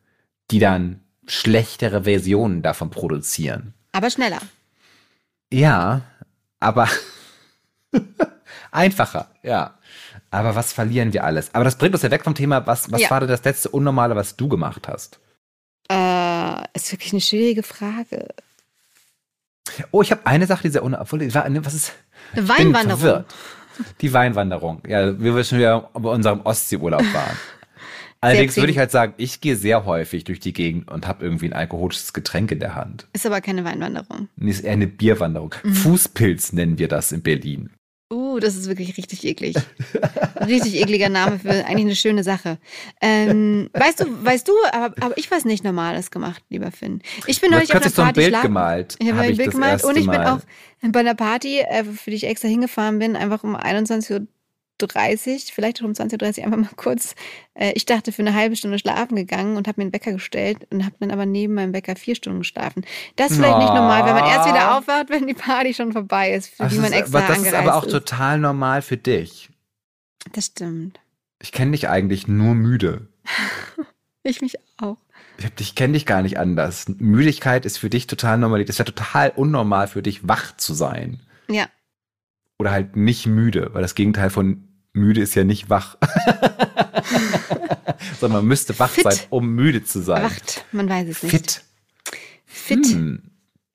die 0.50 0.59
dann 0.59 1.00
schlechtere 1.26 2.05
Versionen 2.05 2.62
davon 2.62 2.90
produzieren. 2.90 3.75
Aber 3.93 4.11
schneller. 4.11 4.40
Ja, 5.52 6.02
aber 6.61 6.88
einfacher, 8.71 9.31
ja. 9.43 9.78
Aber 10.30 10.54
was 10.54 10.73
verlieren 10.73 11.12
wir 11.12 11.25
alles? 11.25 11.54
Aber 11.54 11.64
das 11.64 11.78
bringt 11.78 11.94
uns 11.94 12.02
ja 12.02 12.11
weg 12.11 12.25
vom 12.25 12.35
Thema, 12.35 12.66
was, 12.66 12.92
was 12.92 13.00
ja. 13.00 13.11
war 13.11 13.20
denn 13.20 13.28
das 13.28 13.44
letzte 13.44 13.70
Unnormale, 13.70 14.14
was 14.14 14.37
du 14.37 14.49
gemacht 14.49 14.88
hast? 14.88 15.20
Äh, 15.90 16.62
ist 16.75 16.92
wirklich 16.92 17.12
eine 17.12 17.21
schwierige 17.21 17.62
Frage. 17.62 18.28
Oh, 19.91 20.02
ich 20.02 20.10
habe 20.10 20.26
eine 20.26 20.47
Sache, 20.47 20.62
die 20.62 20.71
sehr 20.71 20.82
unnormal 20.82 21.64
Was 21.64 21.75
ist. 21.75 21.93
Eine 22.32 22.49
Weinwanderung. 22.49 23.25
Die 24.00 24.12
Weinwanderung. 24.12 24.82
Ja, 24.86 25.19
wie 25.19 25.34
wir 25.34 25.45
schon 25.45 25.58
wieder 25.58 25.91
bei 25.95 26.10
unserem 26.10 26.41
Ostseeurlaub 26.43 27.04
waren. 27.14 27.36
Allerdings 28.21 28.56
würde 28.56 28.73
ich 28.73 28.78
halt 28.78 28.91
sagen, 28.91 29.14
ich 29.17 29.41
gehe 29.41 29.54
sehr 29.54 29.84
häufig 29.84 30.25
durch 30.25 30.41
die 30.41 30.52
Gegend 30.52 30.91
und 30.91 31.06
habe 31.06 31.25
irgendwie 31.25 31.47
ein 31.47 31.52
alkoholisches 31.52 32.12
Getränk 32.12 32.50
in 32.50 32.58
der 32.58 32.75
Hand. 32.75 33.06
Ist 33.12 33.26
aber 33.26 33.41
keine 33.41 33.64
Weinwanderung. 33.64 34.28
Nee, 34.34 34.50
ist 34.50 34.64
eher 34.64 34.73
eine 34.73 34.88
Bierwanderung. 34.88 35.54
Mhm. 35.62 35.75
Fußpilz 35.75 36.52
nennen 36.52 36.78
wir 36.78 36.88
das 36.88 37.12
in 37.12 37.23
Berlin. 37.23 37.71
Uh, 38.39 38.41
das 38.41 38.55
ist 38.55 38.69
wirklich 38.69 38.97
richtig 38.97 39.25
eklig. 39.25 39.57
Richtig 40.47 40.81
ekliger 40.81 41.09
Name 41.09 41.39
für 41.39 41.51
eigentlich 41.51 41.87
eine 41.87 41.97
schöne 41.97 42.23
Sache. 42.23 42.59
Ähm, 43.01 43.69
weißt 43.73 44.01
du, 44.01 44.25
weißt 44.25 44.47
du, 44.49 44.53
aber, 44.73 44.95
aber 45.01 45.19
ich 45.19 45.31
weiß 45.31 45.45
nicht 45.45 45.65
Normales 45.65 46.11
gemacht, 46.11 46.43
lieber 46.49 46.71
Finn. 46.71 47.03
Ich 47.27 47.41
bin 47.41 47.51
neulich 47.51 47.75
auf 47.75 47.83
einer 47.83 47.91
Party 47.91 47.95
so 47.95 48.03
ein 48.03 48.13
Bild 48.13 48.43
gemalt. 48.43 48.97
Ich 48.99 49.09
habe 49.09 49.19
hab 49.19 49.27
ein 49.27 49.37
Bild 49.37 49.51
gemalt 49.51 49.85
und 49.85 49.97
ich 49.97 50.07
bin 50.07 50.21
auch 50.21 50.41
bei 50.83 51.01
einer 51.01 51.15
Party, 51.15 51.59
äh, 51.59 51.85
für 51.85 52.11
die 52.11 52.17
ich 52.17 52.27
extra 52.27 52.49
hingefahren 52.49 52.99
bin, 52.99 53.17
einfach 53.17 53.43
um 53.43 53.57
21 53.57 54.11
Uhr 54.11 54.27
30, 54.86 55.52
vielleicht 55.52 55.82
um 55.82 55.93
20.30 55.93 56.38
Uhr 56.38 56.45
einfach 56.45 56.58
mal 56.58 56.76
kurz, 56.76 57.14
äh, 57.54 57.73
ich 57.75 57.86
dachte 57.86 58.12
für 58.12 58.23
eine 58.23 58.34
halbe 58.34 58.56
Stunde 58.56 58.78
schlafen 58.78 59.17
gegangen 59.17 59.56
und 59.56 59.67
habe 59.67 59.80
mir 59.80 59.86
einen 59.86 59.93
Wecker 59.93 60.12
gestellt 60.12 60.67
und 60.71 60.84
habe 60.84 60.95
dann 61.00 61.10
aber 61.10 61.26
neben 61.26 61.54
meinem 61.54 61.73
Wecker 61.73 61.97
vier 61.97 62.14
Stunden 62.14 62.41
geschlafen. 62.41 62.84
Das 63.17 63.30
ist 63.30 63.38
vielleicht 63.38 63.56
oh. 63.56 63.58
nicht 63.58 63.75
normal, 63.75 64.06
wenn 64.06 64.14
man 64.14 64.25
erst 64.25 64.49
wieder 64.49 64.76
aufwacht, 64.78 65.10
wenn 65.10 65.26
die 65.26 65.34
Party 65.34 65.75
schon 65.75 65.93
vorbei 65.93 66.32
ist, 66.32 66.49
für 66.49 66.64
Ach, 66.64 66.71
die 66.71 66.78
man 66.78 66.93
extra 66.93 67.21
ist, 67.21 67.28
Das 67.28 67.38
ist 67.38 67.54
aber 67.54 67.76
auch 67.76 67.84
ist. 67.84 67.93
total 67.93 68.38
normal 68.38 68.82
für 68.82 68.97
dich. 68.97 69.50
Das 70.32 70.47
stimmt. 70.47 71.00
Ich 71.41 71.52
kenne 71.52 71.73
dich 71.73 71.88
eigentlich 71.88 72.28
nur 72.28 72.54
müde. 72.54 73.08
ich 74.23 74.41
mich 74.41 74.56
auch. 74.78 74.99
Ich, 75.38 75.47
ich 75.60 75.75
kenne 75.75 75.93
dich 75.93 76.06
gar 76.06 76.23
nicht 76.23 76.38
anders. 76.38 76.86
Müdigkeit 76.99 77.64
ist 77.64 77.78
für 77.78 77.91
dich 77.91 78.06
total 78.06 78.38
normal. 78.38 78.64
Das 78.64 78.78
wäre 78.78 78.93
total 78.93 79.32
unnormal 79.34 79.88
für 79.88 80.02
dich, 80.02 80.26
wach 80.26 80.56
zu 80.56 80.75
sein. 80.75 81.21
Ja. 81.49 81.69
Oder 82.58 82.73
halt 82.73 82.97
nicht 82.97 83.26
müde, 83.26 83.71
weil 83.73 83.82
das 83.82 83.95
Gegenteil 83.95 84.30
von 84.30 84.68
müde 84.93 85.21
ist 85.21 85.35
ja 85.35 85.45
nicht 85.45 85.71
wach. 85.71 85.97
Sondern 88.21 88.41
man 88.41 88.47
müsste 88.47 88.79
wach 88.79 88.91
Fit. 88.91 89.05
sein, 89.05 89.19
um 89.31 89.49
müde 89.49 89.85
zu 89.85 90.01
sein. 90.03 90.25
Wacht, 90.25 90.65
man 90.73 90.89
weiß 90.89 91.09
es 91.09 91.23
nicht. 91.23 91.31
Fit. 91.31 91.63
Fit. 92.47 92.87
Hm. 92.87 93.23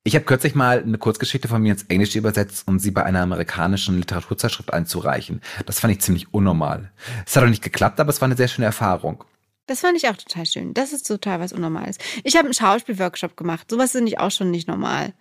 Ich 0.05 0.15
habe 0.15 0.25
kürzlich 0.25 0.53
mal 0.53 0.83
eine 0.83 0.97
Kurzgeschichte 0.97 1.47
von 1.47 1.61
mir 1.61 1.71
ins 1.71 1.83
Englische 1.83 2.19
übersetzt, 2.19 2.67
um 2.67 2.77
sie 2.77 2.91
bei 2.91 3.03
einer 3.03 3.21
amerikanischen 3.21 3.97
Literaturzeitschrift 3.97 4.73
einzureichen. 4.73 5.39
Das 5.65 5.79
fand 5.79 5.93
ich 5.93 6.01
ziemlich 6.01 6.33
unnormal. 6.33 6.91
Es 7.25 7.35
hat 7.37 7.43
auch 7.43 7.49
nicht 7.49 7.63
geklappt, 7.63 8.01
aber 8.01 8.09
es 8.09 8.19
war 8.19 8.25
eine 8.25 8.35
sehr 8.35 8.49
schöne 8.49 8.65
Erfahrung. 8.65 9.23
Das 9.65 9.79
fand 9.79 9.95
ich 9.95 10.09
auch 10.09 10.17
total 10.17 10.45
schön. 10.45 10.73
Das 10.73 10.91
ist 10.91 11.07
total 11.07 11.39
was 11.39 11.53
Unnormales. 11.53 11.97
Ich 12.25 12.35
habe 12.35 12.45
einen 12.45 12.53
Schauspielworkshop 12.53 13.37
gemacht. 13.37 13.69
Sowas 13.69 13.95
ist 13.95 14.01
nicht 14.01 14.19
auch 14.19 14.31
schon 14.31 14.51
nicht 14.51 14.67
normal. 14.67 15.13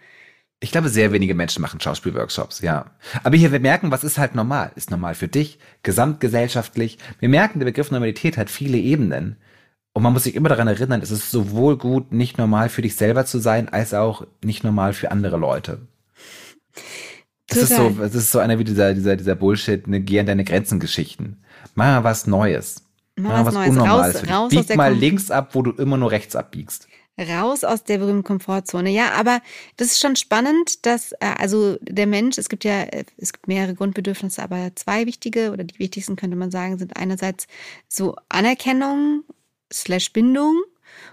Ich 0.62 0.70
glaube, 0.70 0.88
sehr 0.88 1.10
wenige 1.10 1.34
Menschen 1.34 1.60
machen 1.60 1.80
Schauspielworkshops, 1.80 2.60
ja. 2.60 2.86
Aber 3.24 3.36
hier, 3.36 3.50
wir 3.50 3.58
merken, 3.58 3.90
was 3.90 4.04
ist 4.04 4.16
halt 4.16 4.36
normal? 4.36 4.70
Ist 4.76 4.92
normal 4.92 5.16
für 5.16 5.26
dich, 5.26 5.58
gesamtgesellschaftlich. 5.82 6.98
Wir 7.18 7.28
merken, 7.28 7.58
der 7.58 7.66
Begriff 7.66 7.90
Normalität 7.90 8.36
hat 8.36 8.48
viele 8.48 8.78
Ebenen. 8.78 9.36
Und 9.92 10.04
man 10.04 10.12
muss 10.12 10.22
sich 10.22 10.36
immer 10.36 10.48
daran 10.48 10.68
erinnern, 10.68 11.02
es 11.02 11.10
ist 11.10 11.32
sowohl 11.32 11.76
gut, 11.76 12.12
nicht 12.12 12.38
normal 12.38 12.68
für 12.68 12.80
dich 12.80 12.94
selber 12.94 13.26
zu 13.26 13.40
sein, 13.40 13.70
als 13.70 13.92
auch 13.92 14.24
nicht 14.44 14.62
normal 14.62 14.92
für 14.92 15.10
andere 15.10 15.36
Leute. 15.36 15.80
Es 17.48 17.56
ist 17.56 17.74
so, 17.74 17.96
es 18.00 18.14
ist 18.14 18.30
so 18.30 18.38
einer 18.38 18.60
wie 18.60 18.64
dieser, 18.64 18.94
dieser, 18.94 19.16
dieser 19.16 19.34
Bullshit, 19.34 19.88
ne, 19.88 20.00
geh 20.00 20.20
an 20.20 20.26
deine 20.26 20.44
Grenzen 20.44 20.78
Geschichten. 20.78 21.42
Mach 21.74 21.86
mal 21.86 22.04
was 22.04 22.28
Neues. 22.28 22.84
Mach, 23.16 23.30
mal 23.30 23.46
was 23.46 23.54
Neues. 23.54 23.70
Unnormales. 23.70 24.22
Raus, 24.22 24.30
raus 24.30 24.50
Bieg 24.50 24.76
mal 24.76 24.94
links 24.94 25.32
ab, 25.32 25.56
wo 25.56 25.62
du 25.62 25.72
immer 25.72 25.96
nur 25.96 26.12
rechts 26.12 26.36
abbiegst 26.36 26.86
raus 27.18 27.64
aus 27.64 27.84
der 27.84 27.98
berühmten 27.98 28.24
Komfortzone. 28.24 28.90
Ja, 28.90 29.12
aber 29.12 29.40
das 29.76 29.88
ist 29.88 30.00
schon 30.00 30.16
spannend, 30.16 30.86
dass 30.86 31.12
äh, 31.12 31.34
also 31.38 31.76
der 31.82 32.06
Mensch, 32.06 32.38
es 32.38 32.48
gibt 32.48 32.64
ja, 32.64 32.86
es 33.16 33.32
gibt 33.32 33.48
mehrere 33.48 33.74
Grundbedürfnisse, 33.74 34.42
aber 34.42 34.72
zwei 34.74 35.06
wichtige 35.06 35.52
oder 35.52 35.64
die 35.64 35.78
wichtigsten 35.78 36.16
könnte 36.16 36.36
man 36.36 36.50
sagen, 36.50 36.78
sind 36.78 36.96
einerseits 36.96 37.46
so 37.88 38.16
Anerkennung 38.28 39.24
slash 39.72 40.12
Bindung 40.12 40.62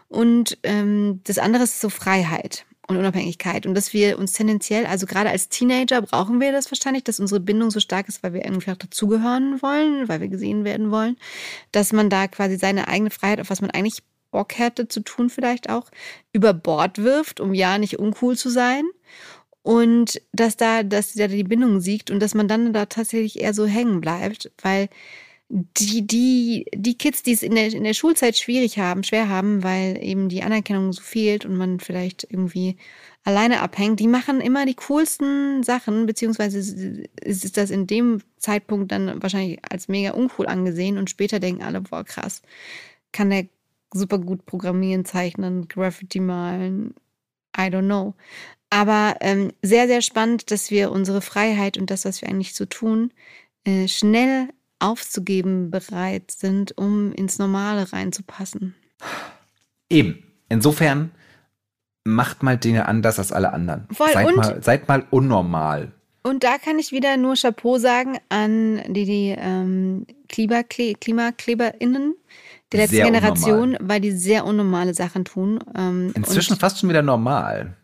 und 0.07 0.57
ähm, 0.63 1.21
das 1.25 1.37
andere 1.37 1.63
ist 1.63 1.81
so 1.81 1.89
Freiheit 1.89 2.65
und 2.87 2.97
Unabhängigkeit 2.97 3.65
und 3.65 3.75
dass 3.75 3.93
wir 3.93 4.17
uns 4.17 4.33
tendenziell, 4.33 4.85
also 4.85 5.05
gerade 5.05 5.29
als 5.29 5.49
Teenager 5.49 6.01
brauchen 6.01 6.39
wir 6.39 6.51
das 6.51 6.71
wahrscheinlich, 6.71 7.03
dass 7.03 7.19
unsere 7.19 7.39
Bindung 7.39 7.71
so 7.71 7.79
stark 7.79 8.07
ist, 8.07 8.23
weil 8.23 8.33
wir 8.33 8.43
irgendwie 8.43 8.71
auch 8.71 8.77
dazugehören 8.77 9.61
wollen, 9.61 10.07
weil 10.07 10.21
wir 10.21 10.27
gesehen 10.27 10.63
werden 10.63 10.89
wollen, 10.89 11.17
dass 11.71 11.93
man 11.93 12.09
da 12.09 12.27
quasi 12.27 12.57
seine 12.57 12.87
eigene 12.87 13.11
Freiheit, 13.11 13.41
auf 13.41 13.49
was 13.49 13.61
man 13.61 13.69
eigentlich 13.69 14.01
Bock 14.31 14.57
hätte 14.57 14.87
zu 14.87 15.01
tun, 15.01 15.29
vielleicht 15.29 15.69
auch, 15.69 15.89
über 16.33 16.53
Bord 16.53 16.99
wirft, 16.99 17.39
um 17.39 17.53
ja 17.53 17.77
nicht 17.77 17.99
uncool 17.99 18.37
zu 18.37 18.49
sein. 18.49 18.83
Und 19.61 20.21
dass 20.31 20.57
da, 20.57 20.83
dass 20.83 21.13
da 21.13 21.27
die 21.27 21.43
Bindung 21.43 21.81
siegt 21.81 22.11
und 22.11 22.19
dass 22.21 22.33
man 22.33 22.47
dann 22.47 22.73
da 22.73 22.85
tatsächlich 22.85 23.39
eher 23.41 23.53
so 23.53 23.65
hängen 23.65 24.01
bleibt, 24.01 24.51
weil 24.61 24.89
die, 25.49 26.05
die, 26.05 26.65
die 26.75 26.97
Kids, 26.97 27.23
die 27.23 27.33
es 27.33 27.41
in 27.41 27.55
der, 27.55 27.73
in 27.73 27.83
der 27.83 27.95
Schulzeit 27.95 28.37
schwierig 28.37 28.77
haben, 28.77 29.03
schwer 29.03 29.29
haben, 29.29 29.63
weil 29.63 29.97
eben 30.01 30.29
die 30.29 30.43
Anerkennung 30.43 30.93
so 30.93 31.01
fehlt 31.01 31.43
und 31.43 31.57
man 31.57 31.79
vielleicht 31.79 32.27
irgendwie 32.29 32.77
alleine 33.23 33.61
abhängt, 33.61 33.99
die 33.99 34.07
machen 34.07 34.41
immer 34.41 34.67
die 34.67 34.75
coolsten 34.75 35.63
Sachen, 35.63 36.05
beziehungsweise 36.05 36.59
ist 37.21 37.57
das 37.57 37.71
in 37.71 37.87
dem 37.87 38.21
Zeitpunkt 38.37 38.91
dann 38.91 39.21
wahrscheinlich 39.21 39.59
als 39.67 39.87
mega 39.87 40.11
uncool 40.11 40.45
angesehen 40.45 40.99
und 40.99 41.09
später 41.09 41.39
denken 41.39 41.63
alle, 41.63 41.81
boah, 41.81 42.03
krass, 42.03 42.43
kann 43.11 43.31
der 43.31 43.47
super 43.93 44.19
gut 44.19 44.45
programmieren, 44.45 45.05
zeichnen, 45.05 45.67
Graffiti 45.67 46.19
malen, 46.19 46.93
I 47.57 47.63
don't 47.63 47.85
know. 47.85 48.13
Aber 48.69 49.15
ähm, 49.21 49.51
sehr, 49.61 49.87
sehr 49.87 50.01
spannend, 50.01 50.51
dass 50.51 50.69
wir 50.69 50.91
unsere 50.91 51.21
Freiheit 51.21 51.77
und 51.77 51.89
das, 51.89 52.05
was 52.05 52.21
wir 52.21 52.29
eigentlich 52.29 52.53
so 52.53 52.65
tun, 52.65 53.11
äh, 53.63 53.87
schnell 53.87 54.49
aufzugeben 54.79 55.71
bereit 55.71 56.31
sind, 56.31 56.77
um 56.77 57.11
ins 57.11 57.39
Normale 57.39 57.91
reinzupassen. 57.91 58.75
Eben. 59.89 60.23
Insofern 60.49 61.11
macht 62.05 62.43
mal 62.43 62.57
Dinge 62.57 62.87
anders 62.87 63.19
als 63.19 63.31
alle 63.31 63.53
anderen. 63.53 63.87
Voll. 63.91 64.09
Seid, 64.11 64.35
mal, 64.35 64.63
seid 64.63 64.87
mal 64.87 65.05
unnormal. 65.11 65.91
Und 66.23 66.43
da 66.43 66.57
kann 66.57 66.79
ich 66.79 66.91
wieder 66.91 67.17
nur 67.17 67.35
Chapeau 67.35 67.77
sagen 67.77 68.17
an 68.29 68.81
die, 68.87 69.05
die 69.05 69.35
ähm, 69.37 70.05
Klimakle 70.27 70.93
KlimakleberInnen 70.95 72.15
der 72.71 72.81
letzten 72.81 72.95
sehr 72.95 73.05
Generation, 73.05 73.61
unnormal. 73.61 73.89
weil 73.89 74.01
die 74.01 74.11
sehr 74.11 74.45
unnormale 74.45 74.93
Sachen 74.93 75.25
tun. 75.25 75.59
Ähm, 75.75 76.11
Inzwischen 76.15 76.57
fast 76.57 76.79
schon 76.79 76.89
wieder 76.89 77.01
normal. 77.01 77.75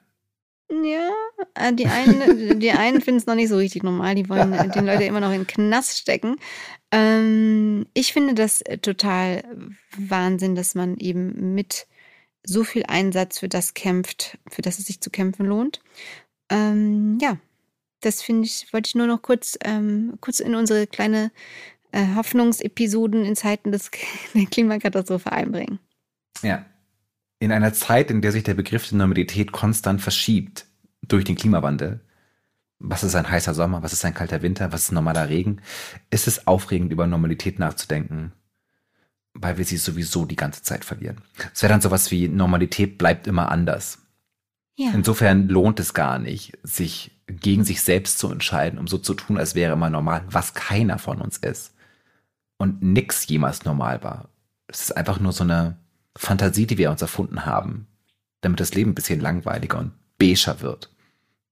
Ja, 0.69 1.09
äh, 1.55 1.73
die 1.73 1.87
einen, 1.87 2.59
die 2.59 2.71
einen 2.71 3.01
finden 3.01 3.19
es 3.19 3.25
noch 3.25 3.35
nicht 3.35 3.49
so 3.49 3.57
richtig 3.57 3.83
normal. 3.83 4.15
Die 4.15 4.29
wollen 4.29 4.51
die 4.75 4.79
Leute 4.79 5.03
immer 5.03 5.19
noch 5.19 5.31
in 5.31 5.41
den 5.41 5.47
Knast 5.47 5.97
stecken. 5.97 6.37
Ähm, 6.91 7.85
ich 7.93 8.13
finde 8.13 8.33
das 8.33 8.63
total 8.81 9.43
Wahnsinn, 9.97 10.55
dass 10.55 10.75
man 10.75 10.97
eben 10.97 11.53
mit 11.53 11.87
so 12.43 12.63
viel 12.63 12.83
Einsatz 12.87 13.39
für 13.39 13.49
das 13.49 13.73
kämpft, 13.73 14.37
für 14.49 14.61
das 14.61 14.79
es 14.79 14.85
sich 14.85 15.01
zu 15.01 15.09
kämpfen 15.09 15.45
lohnt. 15.45 15.81
Ähm, 16.49 17.17
ja, 17.19 17.37
das 18.01 18.21
finde 18.21 18.45
ich, 18.45 18.71
wollte 18.71 18.87
ich 18.87 18.95
nur 18.95 19.07
noch 19.07 19.21
kurz, 19.23 19.57
ähm, 19.63 20.13
kurz 20.21 20.39
in 20.39 20.53
unsere 20.53 20.85
kleine 20.85 21.25
äh, 21.25 21.29
Hoffnungsepisoden 22.15 23.25
in 23.25 23.35
Zeiten 23.35 23.71
des, 23.71 23.91
der 24.33 24.45
Klimakatastrophe 24.45 25.31
einbringen. 25.31 25.79
Ja. 26.41 26.65
In 27.39 27.51
einer 27.51 27.73
Zeit, 27.73 28.09
in 28.11 28.21
der 28.21 28.31
sich 28.31 28.43
der 28.43 28.53
Begriff 28.53 28.89
der 28.89 28.97
Normalität 28.97 29.51
konstant 29.51 30.01
verschiebt 30.01 30.65
durch 31.01 31.25
den 31.25 31.35
Klimawandel, 31.35 31.99
was 32.79 33.03
ist 33.03 33.15
ein 33.15 33.29
heißer 33.29 33.53
Sommer, 33.53 33.83
was 33.83 33.93
ist 33.93 34.03
ein 34.05 34.13
kalter 34.13 34.41
Winter, 34.41 34.71
was 34.71 34.83
ist 34.83 34.91
normaler 34.91 35.29
Regen, 35.29 35.61
ist 36.09 36.27
es 36.27 36.47
aufregend, 36.47 36.91
über 36.91 37.07
Normalität 37.07 37.59
nachzudenken 37.59 38.33
weil 39.35 39.57
wir 39.57 39.65
sie 39.65 39.77
sowieso 39.77 40.25
die 40.25 40.37
ganze 40.37 40.63
Zeit 40.63 40.85
verlieren. 40.85 41.17
Es 41.53 41.61
wäre 41.61 41.71
dann 41.71 41.81
sowas 41.81 42.09
wie 42.09 42.27
Normalität 42.27 42.97
bleibt 42.97 43.27
immer 43.27 43.51
anders. 43.51 43.99
Ja. 44.77 44.91
Insofern 44.93 45.47
lohnt 45.47 45.79
es 45.79 45.93
gar 45.93 46.19
nicht, 46.19 46.57
sich 46.63 47.11
gegen 47.27 47.63
sich 47.63 47.81
selbst 47.81 48.17
zu 48.17 48.31
entscheiden, 48.31 48.79
um 48.79 48.87
so 48.87 48.97
zu 48.97 49.13
tun, 49.13 49.37
als 49.37 49.55
wäre 49.55 49.73
immer 49.73 49.89
normal, 49.89 50.23
was 50.29 50.53
keiner 50.53 50.99
von 50.99 51.21
uns 51.21 51.37
ist. 51.37 51.73
Und 52.57 52.81
nix 52.81 53.27
jemals 53.27 53.65
normal 53.65 54.03
war. 54.03 54.29
Es 54.67 54.81
ist 54.81 54.91
einfach 54.91 55.19
nur 55.19 55.31
so 55.33 55.43
eine 55.43 55.77
Fantasie, 56.15 56.65
die 56.65 56.77
wir 56.77 56.89
uns 56.89 57.01
erfunden 57.01 57.45
haben, 57.45 57.87
damit 58.41 58.59
das 58.59 58.73
Leben 58.73 58.91
ein 58.91 58.95
bisschen 58.95 59.19
langweiliger 59.19 59.79
und 59.79 59.91
beiger 60.17 60.61
wird. 60.61 60.89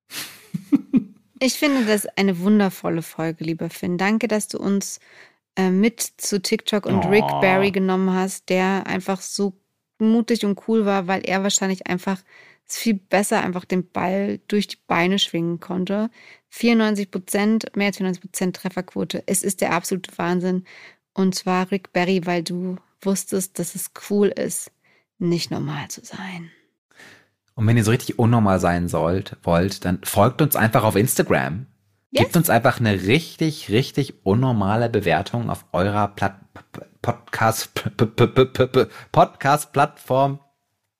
Ich 1.40 1.56
finde 1.56 1.86
das 1.86 2.06
eine 2.06 2.40
wundervolle 2.40 3.02
Folge, 3.02 3.44
lieber 3.44 3.70
Finn. 3.70 3.98
Danke, 3.98 4.30
dass 4.30 4.48
du 4.48 4.60
uns 4.60 5.02
äh, 5.58 5.72
mit 5.72 6.00
zu 6.00 6.42
TikTok 6.42 6.86
und 6.86 7.04
oh. 7.04 7.10
Rick 7.10 7.28
Barry 7.42 7.72
genommen 7.72 8.14
hast, 8.14 8.48
der 8.48 8.88
einfach 8.88 9.20
so 9.20 9.52
mutig 10.00 10.46
und 10.46 10.58
cool 10.70 10.86
war, 10.86 11.08
weil 11.08 11.22
er 11.26 11.44
wahrscheinlich 11.44 11.86
einfach 11.88 12.22
viel 12.76 12.96
besser 12.96 13.42
einfach 13.42 13.66
den 13.66 13.90
Ball 13.90 14.40
durch 14.48 14.68
die 14.68 14.78
Beine 14.88 15.20
schwingen 15.20 15.60
konnte. 15.60 16.10
94 16.50 17.12
Prozent, 17.12 17.76
mehr 17.76 17.88
als 17.88 17.98
94 17.98 18.22
Prozent 18.22 18.56
Trefferquote. 18.56 19.24
Es 19.26 19.44
ist 19.44 19.62
der 19.62 19.74
absolute 19.74 20.12
Wahnsinn. 20.18 20.66
Und 21.14 21.36
zwar 21.36 21.72
Rick 21.72 21.94
Barry, 21.94 22.26
weil 22.26 22.44
du 22.44 22.78
wusstest, 23.02 23.60
dass 23.60 23.76
es 23.76 23.92
cool 24.10 24.28
ist, 24.28 24.72
nicht 25.20 25.52
normal 25.52 25.88
zu 25.90 26.04
sein. 26.04 26.52
Und 27.56 27.68
wenn 27.68 27.78
ihr 27.78 27.84
so 27.84 27.92
richtig 27.92 28.18
unnormal 28.18 28.60
sein 28.60 28.88
sollt, 28.88 29.38
wollt, 29.44 29.86
dann 29.86 30.00
folgt 30.04 30.42
uns 30.42 30.56
einfach 30.56 30.84
auf 30.84 30.96
Instagram. 30.96 31.68
Yes. 32.10 32.24
Gebt 32.24 32.38
uns 32.38 32.50
einfach 32.50 32.80
eine 32.80 33.04
richtig, 33.04 33.70
richtig 33.70 34.26
unnormale 34.26 34.90
Bewertung 34.90 35.50
auf 35.50 35.66
eurer 35.72 36.10
Plat 36.10 36.40
Podcast, 37.02 37.72
Podcast-Plattform 39.12 40.40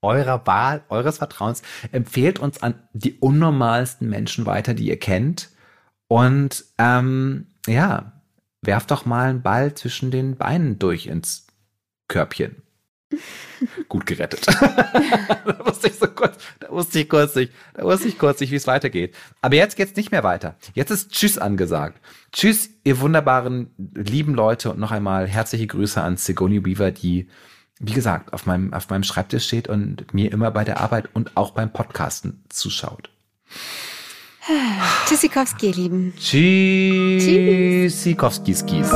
eurer 0.04 0.46
Wahl, 0.46 0.84
eures 0.90 1.18
Vertrauens. 1.18 1.62
Empfehlt 1.92 2.40
uns 2.40 2.62
an 2.62 2.76
die 2.94 3.14
unnormalsten 3.20 4.10
Menschen 4.10 4.46
weiter, 4.46 4.74
die 4.74 4.88
ihr 4.88 5.00
kennt. 5.00 5.50
Und 6.08 6.66
ähm, 6.78 7.48
ja, 7.68 8.14
werft 8.62 8.92
doch 8.92 9.06
mal 9.06 9.30
einen 9.30 9.42
Ball 9.42 9.74
zwischen 9.74 10.12
den 10.12 10.38
Beinen 10.38 10.80
durch 10.80 11.08
ins 11.08 11.48
Körbchen. 12.08 12.64
Gut 13.90 14.06
gerettet. 14.06 14.46
da 14.48 15.66
wusste 15.66 15.88
ich 15.88 15.96
so 15.96 16.08
kurz, 16.08 16.38
da 16.60 16.70
wusste 16.70 17.00
ich 17.00 17.10
kurz 17.10 17.36
nicht, 17.36 17.52
da 17.74 17.84
wusste 17.84 18.08
ich 18.08 18.18
kurz 18.18 18.40
nicht, 18.40 18.52
wie 18.52 18.56
es 18.56 18.68
weitergeht. 18.68 19.16
Aber 19.42 19.56
jetzt 19.56 19.76
geht's 19.76 19.96
nicht 19.96 20.12
mehr 20.12 20.24
weiter. 20.24 20.56
Jetzt 20.74 20.92
ist 20.92 21.12
Tschüss 21.12 21.38
angesagt. 21.38 22.00
Tschüss, 22.32 22.70
ihr 22.84 23.00
wunderbaren, 23.00 23.72
lieben 23.78 24.34
Leute 24.34 24.72
und 24.72 24.80
noch 24.80 24.92
einmal 24.92 25.28
herzliche 25.28 25.68
Grüße 25.68 26.02
an 26.02 26.18
Sigourney 26.18 26.66
Weaver, 26.66 26.92
die, 26.92 27.30
wie 27.80 27.94
gesagt, 27.94 28.34
auf 28.34 28.46
meinem, 28.46 28.74
auf 28.74 28.90
meinem 28.90 29.04
Schreibtisch 29.04 29.46
steht 29.46 29.68
und 29.68 30.14
mir 30.14 30.32
immer 30.32 30.52
bei 30.52 30.64
der 30.64 30.80
Arbeit 30.82 31.10
und 31.14 31.36
auch 31.36 31.52
beim 31.52 31.74
Podcasten 31.74 32.44
zuschaut. 32.50 33.10
Tschüssikowski, 35.08 35.68
ihr 35.68 35.74
Lieben. 35.74 36.14
Tschüssikowski, 36.20 38.54
skis. 38.54 38.92